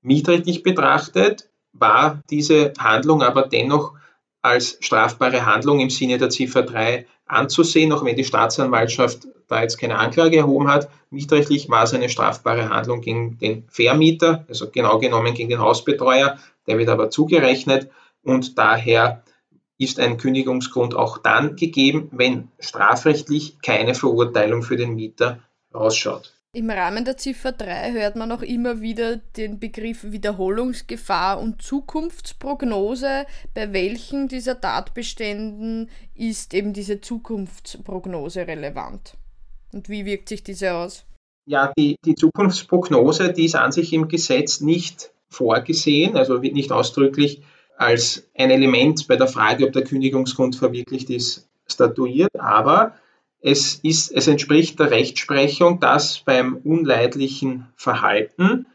Mietrechtlich 0.00 0.62
betrachtet 0.62 1.50
war 1.74 2.22
diese 2.30 2.72
Handlung 2.78 3.22
aber 3.22 3.42
dennoch 3.42 3.92
als 4.40 4.78
strafbare 4.80 5.44
Handlung 5.44 5.80
im 5.80 5.90
Sinne 5.90 6.16
der 6.16 6.30
Ziffer 6.30 6.62
3 6.62 7.04
anzusehen, 7.26 7.92
auch 7.92 8.06
wenn 8.06 8.16
die 8.16 8.24
Staatsanwaltschaft 8.24 9.28
da 9.48 9.60
jetzt 9.60 9.76
keine 9.76 9.98
Anklage 9.98 10.38
erhoben 10.38 10.68
hat. 10.68 10.88
Mietrechtlich 11.10 11.68
war 11.68 11.84
es 11.84 11.92
eine 11.92 12.08
strafbare 12.08 12.70
Handlung 12.70 13.02
gegen 13.02 13.36
den 13.36 13.64
Vermieter, 13.68 14.46
also 14.48 14.70
genau 14.70 14.98
genommen 14.98 15.34
gegen 15.34 15.50
den 15.50 15.60
Hausbetreuer, 15.60 16.38
der 16.66 16.78
wird 16.78 16.88
aber 16.88 17.10
zugerechnet 17.10 17.90
und 18.22 18.56
daher 18.56 19.22
ist 19.78 20.00
ein 20.00 20.18
Kündigungsgrund 20.18 20.94
auch 20.94 21.18
dann 21.18 21.56
gegeben, 21.56 22.08
wenn 22.12 22.48
strafrechtlich 22.58 23.60
keine 23.62 23.94
Verurteilung 23.94 24.62
für 24.62 24.76
den 24.76 24.94
Mieter 24.94 25.40
rausschaut. 25.72 26.34
Im 26.54 26.70
Rahmen 26.70 27.04
der 27.04 27.16
Ziffer 27.16 27.52
3 27.52 27.92
hört 27.92 28.16
man 28.16 28.32
auch 28.32 28.42
immer 28.42 28.80
wieder 28.80 29.16
den 29.16 29.60
Begriff 29.60 30.02
Wiederholungsgefahr 30.02 31.38
und 31.38 31.62
Zukunftsprognose. 31.62 33.26
Bei 33.54 33.72
welchen 33.72 34.28
dieser 34.28 34.60
Tatbeständen 34.60 35.90
ist 36.14 36.54
eben 36.54 36.72
diese 36.72 37.00
Zukunftsprognose 37.00 38.46
relevant? 38.46 39.14
Und 39.72 39.88
wie 39.88 40.06
wirkt 40.06 40.30
sich 40.30 40.42
diese 40.42 40.74
aus? 40.74 41.04
Ja, 41.46 41.72
die, 41.78 41.96
die 42.04 42.14
Zukunftsprognose, 42.14 43.32
die 43.32 43.44
ist 43.44 43.54
an 43.54 43.70
sich 43.70 43.92
im 43.92 44.08
Gesetz 44.08 44.60
nicht 44.60 45.12
vorgesehen, 45.28 46.16
also 46.16 46.42
wird 46.42 46.54
nicht 46.54 46.72
ausdrücklich 46.72 47.42
als 47.78 48.28
ein 48.36 48.50
Element 48.50 49.06
bei 49.06 49.16
der 49.16 49.28
Frage, 49.28 49.66
ob 49.66 49.72
der 49.72 49.84
Kündigungsgrund 49.84 50.56
verwirklicht 50.56 51.10
ist, 51.10 51.48
statuiert, 51.66 52.38
aber 52.38 52.94
es, 53.40 53.76
ist, 53.76 54.10
es 54.10 54.26
entspricht 54.26 54.80
der 54.80 54.90
Rechtsprechung, 54.90 55.78
dass 55.78 56.18
beim 56.18 56.56
unleidlichen 56.56 57.66
Verhalten 57.76 58.66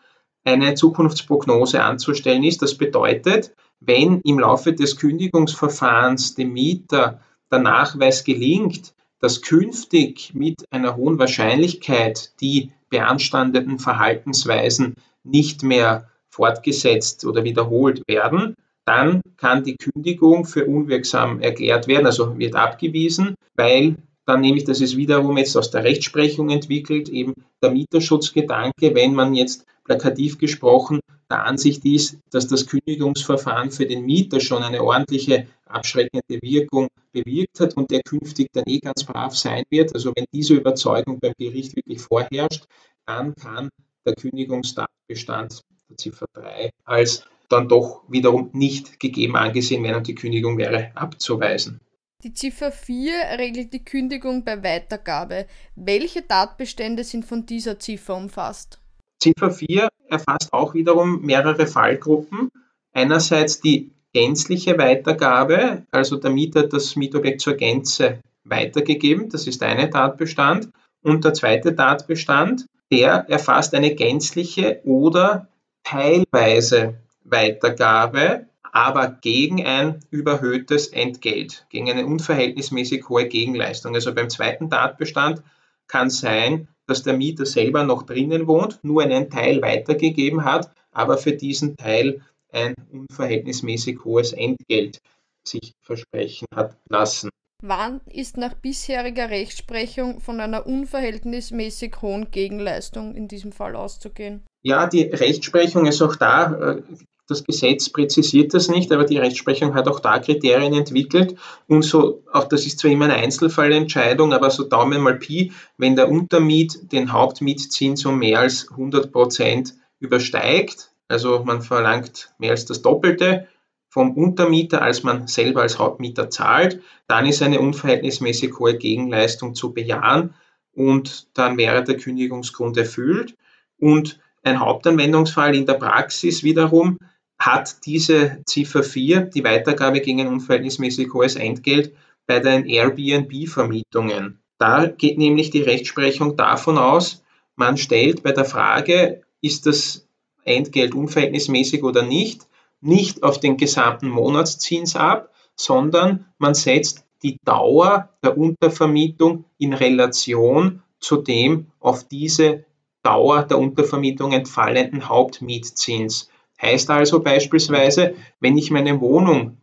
eine 0.46 0.76
Zukunftsprognose 0.76 1.84
anzustellen 1.84 2.44
ist. 2.44 2.62
Das 2.62 2.76
bedeutet, 2.76 3.54
wenn 3.82 4.22
im 4.24 4.40
Laufe 4.40 4.72
des 4.72 4.96
Kündigungsverfahrens 4.96 6.36
dem 6.36 6.54
Mieter 6.54 7.20
der 7.52 7.60
Nachweis 7.60 8.24
gelingt, 8.24 8.94
dass 9.20 9.42
künftig 9.42 10.34
mit 10.34 10.64
einer 10.72 10.96
hohen 10.96 11.20
Wahrscheinlichkeit 11.20 12.32
die 12.40 12.72
beanstandeten 12.90 13.80
Verhaltensweisen 13.80 14.96
nicht 15.24 15.64
mehr 15.64 16.10
fortgesetzt 16.30 17.26
oder 17.26 17.44
wiederholt 17.44 18.04
werden, 18.08 18.56
dann 18.86 19.22
kann 19.38 19.64
die 19.64 19.78
Kündigung 19.78 20.46
für 20.46 20.66
unwirksam 20.66 21.42
erklärt 21.42 21.88
werden, 21.88 22.06
also 22.06 22.38
wird 22.38 22.56
abgewiesen, 22.56 23.36
weil 23.56 23.96
dann 24.26 24.42
nämlich, 24.42 24.64
das 24.64 24.82
ist 24.82 24.96
wiederum 24.98 25.38
jetzt 25.38 25.58
aus 25.58 25.72
der 25.72 25.84
Rechtsprechung 25.84 26.50
entwickelt, 26.50 27.10
eben 27.10 27.34
der 27.62 27.72
Mieterschutzgedanke, 27.72 28.96
wenn 28.96 29.14
man 29.14 29.34
jetzt 29.34 29.66
plakativ 29.84 30.38
gesprochen 30.38 31.02
der 31.30 31.46
Ansicht 31.46 31.84
ist, 31.86 32.18
dass 32.32 32.48
das 32.48 32.68
Kündigungsverfahren 32.68 33.72
für 33.72 33.86
den 33.86 34.06
Mieter 34.06 34.40
schon 34.40 34.64
eine 34.64 34.84
ordentliche 34.84 35.48
abschreckende 35.66 36.42
Wirkung 36.42 36.88
bewirkt 37.12 37.60
hat 37.60 37.76
und 37.76 37.92
der 37.92 38.02
künftig 38.04 38.50
dann 38.54 38.66
eh 38.68 38.80
ganz 38.80 39.04
brav 39.04 39.36
sein 39.36 39.64
wird. 39.70 39.94
Also 39.94 40.14
wenn 40.16 40.26
diese 40.32 40.54
Überzeugung 40.54 41.20
beim 41.20 41.34
Gericht 41.38 41.76
wirklich 41.76 42.02
vorherrscht, 42.02 42.66
dann 43.06 43.34
kann 43.36 43.70
der 44.06 44.16
Kündigungstatbestand 44.16 45.62
der 45.90 45.98
Ziffer 45.98 46.28
3 46.34 46.70
als 46.86 47.26
dann 47.54 47.70
doch 47.70 48.04
wiederum 48.08 48.50
nicht 48.54 49.00
gegeben 49.00 49.36
angesehen 49.36 49.84
werden 49.84 49.98
und 49.98 50.08
die 50.08 50.16
Kündigung 50.16 50.58
wäre 50.58 50.92
abzuweisen. 50.96 51.80
Die 52.24 52.34
Ziffer 52.34 52.72
4 52.72 53.14
regelt 53.38 53.74
die 53.74 53.84
Kündigung 53.84 54.46
bei 54.46 54.64
Weitergabe. 54.64 55.46
Welche 55.76 56.26
Tatbestände 56.26 57.04
sind 57.04 57.26
von 57.26 57.46
dieser 57.46 57.80
Ziffer 57.80 58.16
umfasst? 58.16 58.80
Ziffer 59.20 59.52
4 59.52 59.90
erfasst 60.10 60.54
auch 60.54 60.74
wiederum 60.74 61.22
mehrere 61.22 61.68
Fallgruppen. 61.68 62.50
Einerseits 62.94 63.60
die 63.60 63.92
gänzliche 64.14 64.78
Weitergabe, 64.78 65.84
also 65.92 66.18
der 66.18 66.32
Mieter 66.32 66.62
hat 66.62 66.74
das 66.74 66.96
Mietobjekt 66.96 67.42
zur 67.42 67.56
Gänze 67.56 68.22
weitergegeben, 68.44 69.30
das 69.30 69.48
ist 69.48 69.64
eine 69.64 69.90
Tatbestand. 69.90 70.70
Und 71.02 71.26
der 71.26 71.34
zweite 71.34 71.76
Tatbestand, 71.76 72.66
der 72.92 73.26
erfasst 73.28 73.74
eine 73.74 73.96
gänzliche 73.96 74.80
oder 74.86 75.50
teilweise 75.84 77.00
Weitergabe, 77.24 78.48
aber 78.72 79.08
gegen 79.08 79.66
ein 79.66 80.00
überhöhtes 80.10 80.88
Entgelt, 80.88 81.66
gegen 81.70 81.90
eine 81.90 82.06
unverhältnismäßig 82.06 83.08
hohe 83.08 83.28
Gegenleistung. 83.28 83.94
Also 83.94 84.14
beim 84.14 84.30
zweiten 84.30 84.70
Tatbestand 84.70 85.44
kann 85.88 86.10
sein, 86.10 86.68
dass 86.88 87.04
der 87.04 87.14
Mieter 87.14 87.46
selber 87.46 87.84
noch 87.84 88.04
drinnen 88.04 88.48
wohnt, 88.48 88.80
nur 88.84 89.04
einen 89.04 89.30
Teil 89.30 89.62
weitergegeben 89.62 90.44
hat, 90.44 90.72
aber 90.92 91.18
für 91.18 91.34
diesen 91.34 91.78
Teil 91.78 92.22
ein 92.52 92.76
unverhältnismäßig 92.92 94.04
hohes 94.04 94.34
Entgelt 94.34 95.00
sich 95.48 95.74
versprechen 95.82 96.48
hat 96.56 96.78
lassen. 96.90 97.30
Wann 97.66 98.02
ist 98.08 98.38
nach 98.38 98.56
bisheriger 98.56 99.30
Rechtsprechung 99.30 100.20
von 100.20 100.42
einer 100.42 100.66
unverhältnismäßig 100.66 102.02
hohen 102.02 102.30
Gegenleistung 102.30 103.16
in 103.16 103.28
diesem 103.30 103.54
Fall 103.54 103.76
auszugehen? 103.76 104.44
Ja, 104.64 104.88
die 104.88 105.04
Rechtsprechung 105.04 105.86
ist 105.86 106.02
auch 106.02 106.16
da 106.16 106.54
äh, 106.54 106.84
das 107.28 107.44
Gesetz 107.44 107.90
präzisiert 107.90 108.54
das 108.54 108.68
nicht, 108.68 108.92
aber 108.92 109.06
die 109.06 109.18
Rechtsprechung 109.18 109.74
hat 109.74 109.88
auch 109.88 110.00
da 110.00 110.20
Kriterien 110.20 110.74
entwickelt. 110.74 111.36
Und 111.68 111.84
so, 111.84 112.24
auch 112.32 112.46
das 112.46 112.66
ist 112.66 112.80
zwar 112.80 112.92
immer 112.92 113.06
eine 113.06 113.16
Einzelfallentscheidung, 113.16 114.34
aber 114.34 114.50
so 114.50 114.64
Daumen 114.64 115.02
mal 115.02 115.16
Pi, 115.16 115.54
wenn 115.78 115.96
der 115.96 116.10
Untermiet 116.10 116.92
den 116.92 117.14
Hauptmietzins 117.14 118.06
um 118.06 118.20
mehr 118.20 118.40
als 118.40 118.70
100 118.72 119.12
Prozent 119.12 119.76
übersteigt, 120.00 120.92
also 121.08 121.44
man 121.46 121.62
verlangt 121.62 122.34
mehr 122.40 122.52
als 122.52 122.66
das 122.66 122.82
Doppelte 122.82 123.48
vom 123.90 124.18
Untermieter, 124.18 124.82
als 124.82 125.04
man 125.04 125.28
selber 125.28 125.62
als 125.62 125.78
Hauptmieter 125.78 126.30
zahlt, 126.30 126.82
dann 127.08 127.28
ist 127.28 127.44
eine 127.44 127.60
unverhältnismäßig 127.60 128.58
hohe 128.58 128.76
Gegenleistung 128.76 129.54
zu 129.54 129.72
bejahen 129.72 130.34
und 130.74 131.28
dann 131.36 131.58
wäre 131.58 131.84
der 131.84 131.98
Kündigungsgrund 131.98 132.76
erfüllt. 132.76 133.38
Und 133.78 134.20
ein 134.42 134.60
Hauptanwendungsfall 134.60 135.56
in 135.56 135.66
der 135.66 135.76
Praxis 135.76 136.44
wiederum 136.44 136.98
hat 137.46 137.86
diese 137.86 138.42
Ziffer 138.46 138.84
4, 138.84 139.22
die 139.22 139.44
Weitergabe 139.44 140.02
gegen 140.02 140.22
ein 140.22 140.28
unverhältnismäßig 140.28 141.14
hohes 141.14 141.36
Entgelt, 141.36 141.94
bei 142.26 142.40
den 142.40 142.66
Airbnb-Vermietungen. 142.66 144.40
Da 144.58 144.86
geht 144.86 145.18
nämlich 145.18 145.50
die 145.50 145.62
Rechtsprechung 145.62 146.38
davon 146.38 146.78
aus, 146.78 147.24
man 147.56 147.78
stellt 147.78 148.24
bei 148.24 148.32
der 148.32 148.46
Frage, 148.46 149.24
ist 149.42 149.66
das 149.66 150.08
Entgelt 150.46 150.96
unverhältnismäßig 150.96 151.84
oder 151.84 152.04
nicht, 152.04 152.48
nicht 152.82 153.24
auf 153.24 153.40
den 153.40 153.58
gesamten 153.58 154.10
Monatszins 154.10 154.96
ab, 154.96 155.34
sondern 155.56 156.26
man 156.38 156.54
setzt 156.54 157.06
die 157.24 157.38
Dauer 157.46 158.10
der 158.24 158.38
Untervermietung 158.38 159.46
in 159.58 159.74
Relation 159.74 160.82
zu 161.00 161.18
dem 161.18 161.68
auf 161.80 162.08
diese 162.08 162.66
Dauer 163.04 163.44
der 163.44 163.60
Untervermietung 163.60 164.32
entfallenden 164.32 165.10
Hauptmietzins. 165.10 166.30
Heißt 166.64 166.90
also 166.90 167.20
beispielsweise, 167.20 168.16
wenn 168.40 168.58
ich 168.58 168.72
meine 168.72 169.02
Wohnung 169.02 169.58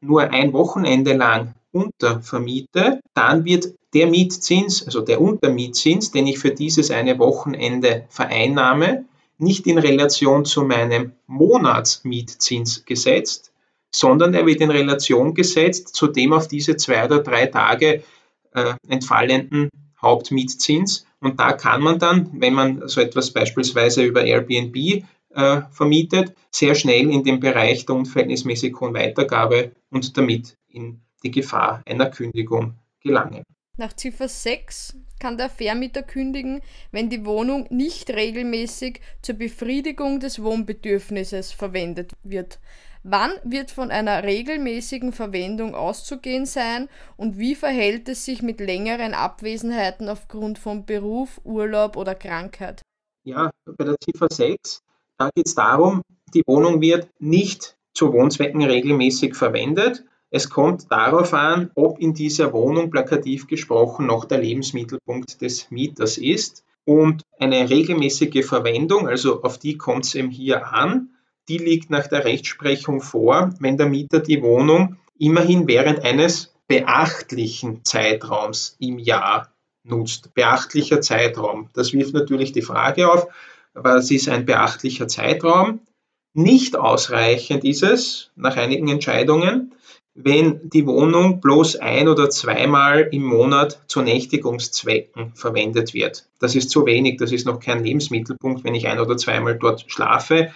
nur 0.00 0.30
ein 0.30 0.52
Wochenende 0.52 1.14
lang 1.14 1.54
untervermiete, 1.72 3.00
dann 3.14 3.44
wird 3.44 3.74
der 3.92 4.06
Mietzins, 4.06 4.84
also 4.86 5.00
der 5.00 5.20
Untermietzins, 5.20 6.12
den 6.12 6.26
ich 6.28 6.38
für 6.38 6.52
dieses 6.52 6.90
eine 6.90 7.18
Wochenende 7.18 8.04
vereinnahme, 8.08 9.04
nicht 9.38 9.66
in 9.66 9.78
Relation 9.78 10.44
zu 10.44 10.62
meinem 10.62 11.12
Monatsmietzins 11.26 12.84
gesetzt, 12.84 13.52
sondern 13.90 14.34
er 14.34 14.46
wird 14.46 14.60
in 14.60 14.70
Relation 14.70 15.34
gesetzt 15.34 15.94
zu 15.94 16.06
dem 16.06 16.32
auf 16.32 16.46
diese 16.46 16.76
zwei 16.76 17.04
oder 17.04 17.20
drei 17.20 17.46
Tage 17.46 18.04
äh, 18.52 18.74
entfallenden 18.88 19.70
Hauptmietzins. 20.00 21.06
Und 21.20 21.40
da 21.40 21.52
kann 21.52 21.82
man 21.82 21.98
dann, 21.98 22.30
wenn 22.34 22.54
man 22.54 22.86
so 22.86 23.00
etwas 23.00 23.32
beispielsweise 23.32 24.04
über 24.04 24.22
Airbnb 24.24 25.04
äh, 25.34 25.62
vermietet, 25.70 26.34
sehr 26.50 26.74
schnell 26.74 27.10
in 27.10 27.24
den 27.24 27.40
Bereich 27.40 27.86
der 27.86 27.96
unverhältnismäßig 27.96 28.74
hohen 28.80 28.94
Weitergabe 28.94 29.72
und 29.90 30.16
damit 30.16 30.56
in 30.68 31.00
die 31.22 31.30
Gefahr 31.30 31.82
einer 31.86 32.10
Kündigung 32.10 32.74
gelangen. 33.00 33.44
Nach 33.76 33.92
Ziffer 33.92 34.28
6 34.28 34.96
kann 35.18 35.36
der 35.36 35.50
Vermieter 35.50 36.04
kündigen, 36.04 36.60
wenn 36.92 37.10
die 37.10 37.26
Wohnung 37.26 37.66
nicht 37.70 38.10
regelmäßig 38.10 39.00
zur 39.20 39.34
Befriedigung 39.34 40.20
des 40.20 40.40
Wohnbedürfnisses 40.40 41.50
verwendet 41.50 42.12
wird. 42.22 42.60
Wann 43.02 43.32
wird 43.42 43.70
von 43.70 43.90
einer 43.90 44.22
regelmäßigen 44.22 45.12
Verwendung 45.12 45.74
auszugehen 45.74 46.46
sein 46.46 46.88
und 47.16 47.36
wie 47.36 47.54
verhält 47.54 48.08
es 48.08 48.24
sich 48.24 48.42
mit 48.42 48.60
längeren 48.60 49.12
Abwesenheiten 49.12 50.08
aufgrund 50.08 50.58
von 50.58 50.86
Beruf, 50.86 51.40
Urlaub 51.44 51.96
oder 51.96 52.14
Krankheit? 52.14 52.80
Ja, 53.24 53.50
bei 53.66 53.84
der 53.84 53.96
Ziffer 54.00 54.28
6 54.30 54.80
da 55.18 55.30
geht 55.34 55.46
es 55.46 55.54
darum, 55.54 56.02
die 56.34 56.42
Wohnung 56.46 56.80
wird 56.80 57.08
nicht 57.18 57.76
zu 57.92 58.12
Wohnzwecken 58.12 58.62
regelmäßig 58.62 59.36
verwendet. 59.36 60.04
Es 60.30 60.50
kommt 60.50 60.90
darauf 60.90 61.32
an, 61.32 61.70
ob 61.76 62.00
in 62.00 62.12
dieser 62.12 62.52
Wohnung 62.52 62.90
plakativ 62.90 63.46
gesprochen 63.46 64.06
noch 64.06 64.24
der 64.24 64.38
Lebensmittelpunkt 64.38 65.40
des 65.40 65.70
Mieters 65.70 66.18
ist. 66.18 66.64
Und 66.84 67.22
eine 67.38 67.70
regelmäßige 67.70 68.44
Verwendung, 68.44 69.08
also 69.08 69.42
auf 69.42 69.58
die 69.58 69.78
kommt 69.78 70.04
es 70.04 70.14
eben 70.14 70.30
hier 70.30 70.72
an, 70.72 71.10
die 71.48 71.58
liegt 71.58 71.90
nach 71.90 72.08
der 72.08 72.24
Rechtsprechung 72.24 73.00
vor, 73.00 73.54
wenn 73.58 73.76
der 73.76 73.88
Mieter 73.88 74.20
die 74.20 74.42
Wohnung 74.42 74.96
immerhin 75.18 75.68
während 75.68 76.04
eines 76.04 76.54
beachtlichen 76.66 77.84
Zeitraums 77.84 78.76
im 78.80 78.98
Jahr 78.98 79.52
nutzt. 79.82 80.34
Beachtlicher 80.34 81.00
Zeitraum. 81.00 81.68
Das 81.74 81.92
wirft 81.92 82.14
natürlich 82.14 82.52
die 82.52 82.62
Frage 82.62 83.10
auf, 83.10 83.28
was 83.74 84.10
ist 84.10 84.28
ein 84.28 84.46
beachtlicher 84.46 85.08
Zeitraum? 85.08 85.80
Nicht 86.32 86.76
ausreichend 86.76 87.64
ist 87.64 87.82
es, 87.82 88.30
nach 88.34 88.56
einigen 88.56 88.88
Entscheidungen, 88.88 89.74
wenn 90.14 90.68
die 90.70 90.86
Wohnung 90.86 91.40
bloß 91.40 91.76
ein 91.76 92.08
oder 92.08 92.30
zweimal 92.30 93.08
im 93.10 93.24
Monat 93.24 93.80
zu 93.88 94.00
Nächtigungszwecken 94.00 95.32
verwendet 95.34 95.92
wird. 95.92 96.28
Das 96.38 96.54
ist 96.54 96.70
zu 96.70 96.86
wenig, 96.86 97.18
das 97.18 97.32
ist 97.32 97.46
noch 97.46 97.58
kein 97.58 97.82
Lebensmittelpunkt, 97.82 98.64
wenn 98.64 98.74
ich 98.74 98.86
ein 98.86 99.00
oder 99.00 99.16
zweimal 99.16 99.58
dort 99.58 99.84
schlafe. 99.88 100.52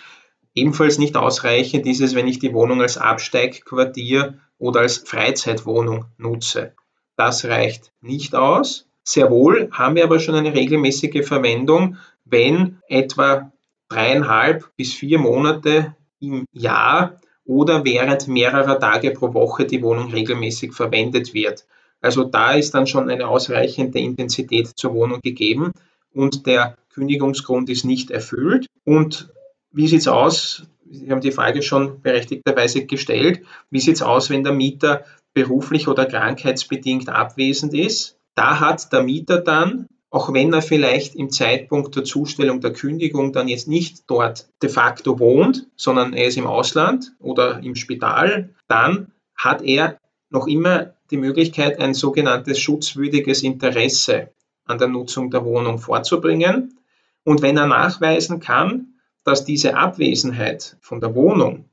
Ebenfalls 0.55 0.99
nicht 0.99 1.17
ausreichend 1.17 1.87
ist 1.87 2.01
es, 2.01 2.15
wenn 2.15 2.29
ich 2.29 2.39
die 2.39 2.55
Wohnung 2.55 2.83
als 2.83 2.99
Absteigquartier 2.99 4.39
oder 4.59 4.81
als 4.81 4.99
Freizeitwohnung 4.99 6.07
nutze. 6.19 6.73
Das 7.17 7.45
reicht 7.45 7.93
nicht 8.01 8.35
aus. 8.35 8.87
Sehr 9.03 9.31
wohl 9.31 9.71
haben 9.73 9.97
wir 9.97 10.05
aber 10.05 10.21
schon 10.21 10.35
eine 10.35 10.55
regelmäßige 10.55 11.27
Verwendung, 11.27 11.97
wenn 12.31 12.79
etwa 12.89 13.53
dreieinhalb 13.89 14.71
bis 14.77 14.95
vier 14.95 15.19
Monate 15.19 15.97
im 16.21 16.45
Jahr 16.53 17.21
oder 17.45 17.85
während 17.85 18.29
mehrerer 18.29 18.79
Tage 18.79 19.13
pro 19.13 19.33
Woche 19.33 19.65
die 19.65 19.83
Wohnung 19.83 20.13
regelmäßig 20.13 20.73
verwendet 20.75 21.33
wird. 21.33 21.67
Also 22.01 22.25
da 22.25 22.53
ist 22.53 22.75
dann 22.75 22.87
schon 22.87 23.09
eine 23.09 23.29
ausreichende 23.29 23.99
Intensität 23.99 24.69
zur 24.77 24.95
Wohnung 24.95 25.21
gegeben 25.23 25.73
und 26.13 26.47
der 26.47 26.77
Kündigungsgrund 26.91 27.71
ist 27.71 27.85
nicht 27.85 28.11
erfüllt. 28.11 28.67
Und 28.85 29.33
wie 29.73 29.89
sieht 29.89 30.01
es 30.01 30.09
aus? 30.09 30.67
Sie 30.91 31.11
haben 31.11 31.21
die 31.21 31.33
Frage 31.33 31.63
schon 31.63 32.01
berechtigterweise 32.03 32.87
gestellt. 32.87 33.43
Wie 33.71 33.81
sieht 33.81 33.97
es 33.97 34.03
aus, 34.03 34.31
wenn 34.31 34.45
der 34.45 34.53
Mieter 34.53 35.05
beruflich 35.35 35.89
oder 35.89 36.07
krankheitsbedingt 36.07 37.09
abwesend 37.09 37.75
ist? 37.75 38.19
da 38.39 38.61
hat 38.61 38.93
der 38.93 39.03
Mieter 39.03 39.41
dann, 39.41 39.89
auch 40.11 40.33
wenn 40.33 40.53
er 40.53 40.63
vielleicht 40.63 41.15
im 41.15 41.31
Zeitpunkt 41.31 41.95
der 41.95 42.05
Zustellung 42.05 42.61
der 42.61 42.73
Kündigung 42.73 43.33
dann 43.33 43.49
jetzt 43.49 43.69
nicht 43.69 44.05
dort 44.09 44.49
de 44.63 44.71
facto 44.71 45.19
wohnt, 45.19 45.67
sondern 45.77 46.15
er 46.15 46.27
ist 46.27 46.39
im 46.39 46.47
Ausland 46.47 47.13
oder 47.19 47.61
im 47.63 47.75
Spital, 47.75 48.51
dann 48.69 49.13
hat 49.37 49.63
er 49.63 49.99
noch 50.31 50.47
immer 50.47 50.95
die 51.11 51.17
Möglichkeit, 51.17 51.79
ein 51.81 51.95
sogenanntes 51.95 52.59
schutzwürdiges 52.59 53.43
Interesse 53.43 54.31
an 54.65 54.79
der 54.79 54.89
Nutzung 54.89 55.31
der 55.31 55.45
Wohnung 55.45 55.79
vorzubringen. 55.79 56.79
Und 57.25 57.43
wenn 57.43 57.57
er 57.57 57.67
nachweisen 57.67 58.41
kann, 58.41 58.95
dass 59.25 59.45
diese 59.45 59.77
Abwesenheit 59.77 60.77
von 60.81 61.01
der 61.01 61.15
Wohnung, 61.15 61.67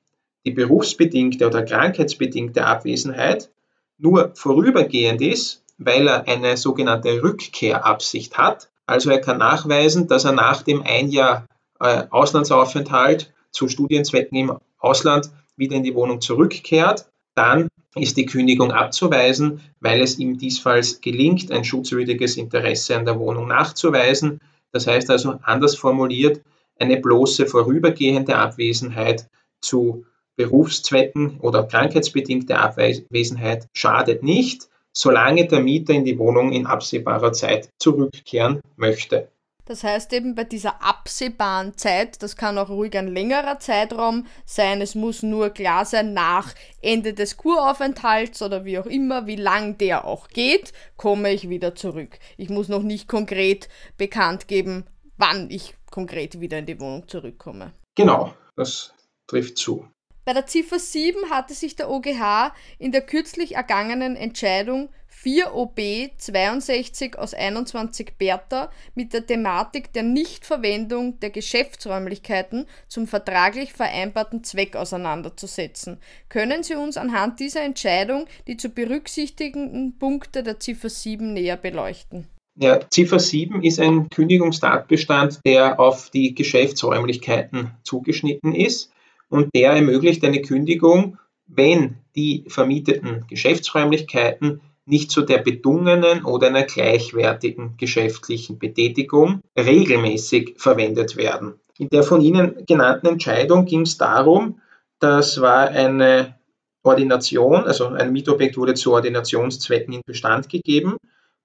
die 0.46 0.52
berufsbedingte 0.52 1.48
oder 1.48 1.64
krankheitsbedingte 1.64 2.66
Abwesenheit, 2.66 3.50
nur 3.98 4.32
vorübergehend 4.36 5.22
ist, 5.22 5.65
weil 5.78 6.08
er 6.08 6.28
eine 6.28 6.58
sogenannte 6.58 7.22
Rückkehrabsicht 7.22 8.38
hat. 8.38 8.70
Also 8.86 9.10
er 9.10 9.20
kann 9.20 9.38
nachweisen, 9.38 10.08
dass 10.08 10.26
er 10.26 10.32
nach 10.32 10.62
dem 10.62 10.84
ein 10.84 11.10
Jahr 11.10 11.48
äh, 11.80 12.04
Auslandsaufenthalt 12.10 13.34
zu 13.52 13.68
Studienzwecken 13.68 14.38
im 14.38 14.58
Ausland 14.78 15.30
wieder 15.58 15.76
in 15.76 15.84
die 15.84 15.96
Wohnung 15.96 16.22
zurückkehrt. 16.22 17.08
Dann 17.34 17.68
ist 17.96 18.18
die 18.18 18.26
Kündigung 18.26 18.72
abzuweisen, 18.72 19.62
weil 19.80 20.02
es 20.02 20.20
ihm 20.20 20.38
diesfalls 20.38 21.02
gelingt, 21.02 21.52
ein 21.52 21.64
schutzwürdiges 21.64 22.38
Interesse 22.38 22.96
an 22.96 23.06
der 23.06 23.20
Wohnung 23.20 23.48
nachzuweisen. 23.48 24.42
Das 24.72 24.88
heißt 24.88 25.10
also 25.10 25.40
anders 25.44 25.76
formuliert, 25.76 26.42
eine 26.78 26.98
bloße 26.98 27.46
vorübergehende 27.46 28.36
Abwesenheit 28.36 29.30
zu 29.62 30.06
Berufszwecken 30.36 31.40
oder 31.40 31.64
krankheitsbedingte 31.64 32.60
Abwesenheit 32.60 33.70
schadet 33.74 34.22
nicht, 34.22 34.68
solange 34.96 35.48
der 35.48 35.60
Mieter 35.60 35.94
in 35.94 36.06
die 36.06 36.18
Wohnung 36.18 36.52
in 36.52 36.66
absehbarer 36.66 37.34
Zeit 37.34 37.70
zurückkehren 37.80 38.62
möchte. 38.78 39.30
Das 39.66 39.84
heißt 39.84 40.14
eben 40.14 40.36
bei 40.36 40.44
dieser 40.44 40.84
absehbaren 40.84 41.76
Zeit, 41.76 42.22
das 42.22 42.38
kann 42.38 42.60
auch 42.60 42.70
ruhig 42.70 42.96
ein 42.96 43.08
längerer 43.08 43.58
Zeitraum 43.60 44.28
sein, 44.46 44.80
es 44.80 44.94
muss 44.94 45.24
nur 45.24 45.50
klar 45.50 45.86
sein 45.86 46.14
nach 46.14 46.54
Ende 46.82 47.14
des 47.14 47.36
Kuraufenthalts 47.36 48.44
oder 48.44 48.64
wie 48.64 48.78
auch 48.78 48.86
immer, 48.86 49.26
wie 49.26 49.36
lang 49.36 49.80
der 49.80 50.06
auch 50.06 50.28
geht, 50.28 50.72
komme 50.98 51.32
ich 51.34 51.50
wieder 51.50 51.74
zurück. 51.74 52.20
Ich 52.38 52.50
muss 52.50 52.68
noch 52.68 52.84
nicht 52.84 53.08
konkret 53.08 53.68
bekannt 53.98 54.48
geben, 54.48 54.86
wann 55.18 55.50
ich 55.50 55.74
konkret 55.90 56.40
wieder 56.40 56.60
in 56.60 56.68
die 56.68 56.80
Wohnung 56.80 57.08
zurückkomme. 57.08 57.74
Genau, 57.96 58.34
das 58.56 58.94
trifft 59.26 59.58
zu. 59.58 59.88
Bei 60.26 60.34
der 60.34 60.48
Ziffer 60.48 60.80
7 60.80 61.30
hatte 61.30 61.54
sich 61.54 61.76
der 61.76 61.88
OGH 61.88 62.52
in 62.80 62.92
der 62.92 63.02
kürzlich 63.02 63.54
ergangenen 63.54 64.16
Entscheidung 64.16 64.90
4 65.08 65.54
OB 65.54 65.80
62 66.18 67.20
aus 67.20 67.36
21 67.36 68.14
Bertha 68.18 68.72
mit 68.96 69.14
der 69.14 69.28
Thematik 69.28 69.94
der 69.94 70.02
Nichtverwendung 70.02 71.20
der 71.20 71.30
Geschäftsräumlichkeiten 71.30 72.66
zum 72.88 73.06
vertraglich 73.06 73.74
vereinbarten 73.74 74.44
Zweck 74.44 74.76
auseinanderzusetzen. 74.76 76.00
Können 76.28 76.64
Sie 76.64 76.74
uns 76.74 76.98
anhand 76.98 77.40
dieser 77.40 77.62
Entscheidung 77.62 78.26
die 78.48 78.58
zu 78.58 78.70
berücksichtigenden 78.70 80.00
Punkte 80.00 80.42
der 80.42 80.60
Ziffer 80.60 80.90
7 80.90 81.34
näher 81.34 81.58
beleuchten? 81.58 82.28
Ja, 82.58 82.80
Ziffer 82.90 83.20
7 83.20 83.62
ist 83.62 83.80
ein 83.80 84.10
Kündigungstatbestand, 84.10 85.42
der 85.46 85.80
auf 85.80 86.10
die 86.10 86.34
Geschäftsräumlichkeiten 86.34 87.72
zugeschnitten 87.84 88.56
ist 88.56 88.92
und 89.30 89.54
der 89.56 89.72
ermöglicht 89.72 90.24
eine 90.24 90.42
Kündigung, 90.42 91.18
wenn 91.48 91.98
die 92.16 92.46
vermieteten 92.48 93.26
Geschäftsräumlichkeiten 93.28 94.62
nicht 94.86 95.12
zu 95.12 95.22
der 95.22 95.40
bedungenen 95.40 96.24
oder 96.24 96.48
einer 96.48 96.64
gleichwertigen 96.64 97.76
geschäftlichen 97.78 98.60
Betätigung 98.60 99.42
regelmäßig 99.58 100.56
verwendet 100.58 101.18
werden. 101.18 101.60
In 101.78 101.90
der 101.90 102.04
von 102.04 102.22
Ihnen 102.22 102.66
genannten 102.66 103.08
Entscheidung 103.08 103.66
ging 103.66 103.82
es 103.82 103.98
darum, 103.98 104.62
das 105.00 105.42
war 105.42 105.70
eine 105.70 106.36
Ordination, 106.84 107.66
also 107.66 107.88
ein 107.88 108.12
Mietobjekt 108.14 108.58
wurde 108.58 108.76
zu 108.76 108.94
Ordinationszwecken 108.94 109.94
in 109.94 110.02
Bestand 110.06 110.50
gegeben 110.50 110.98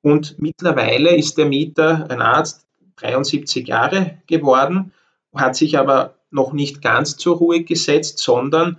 und 0.03 0.37
mittlerweile 0.39 1.17
ist 1.17 1.39
der 1.39 1.47
Mieter, 1.47 2.07
ein 2.11 2.21
Arzt, 2.21 2.67
73 2.97 3.67
Jahre 3.67 4.19
geworden, 4.27 4.93
hat 5.35 5.57
sich 5.57 5.79
aber 5.79 6.20
noch 6.31 6.53
nicht 6.53 6.83
ganz 6.83 7.17
zur 7.17 7.37
Ruhe 7.37 7.65
gesetzt, 7.65 8.19
sondern 8.19 8.79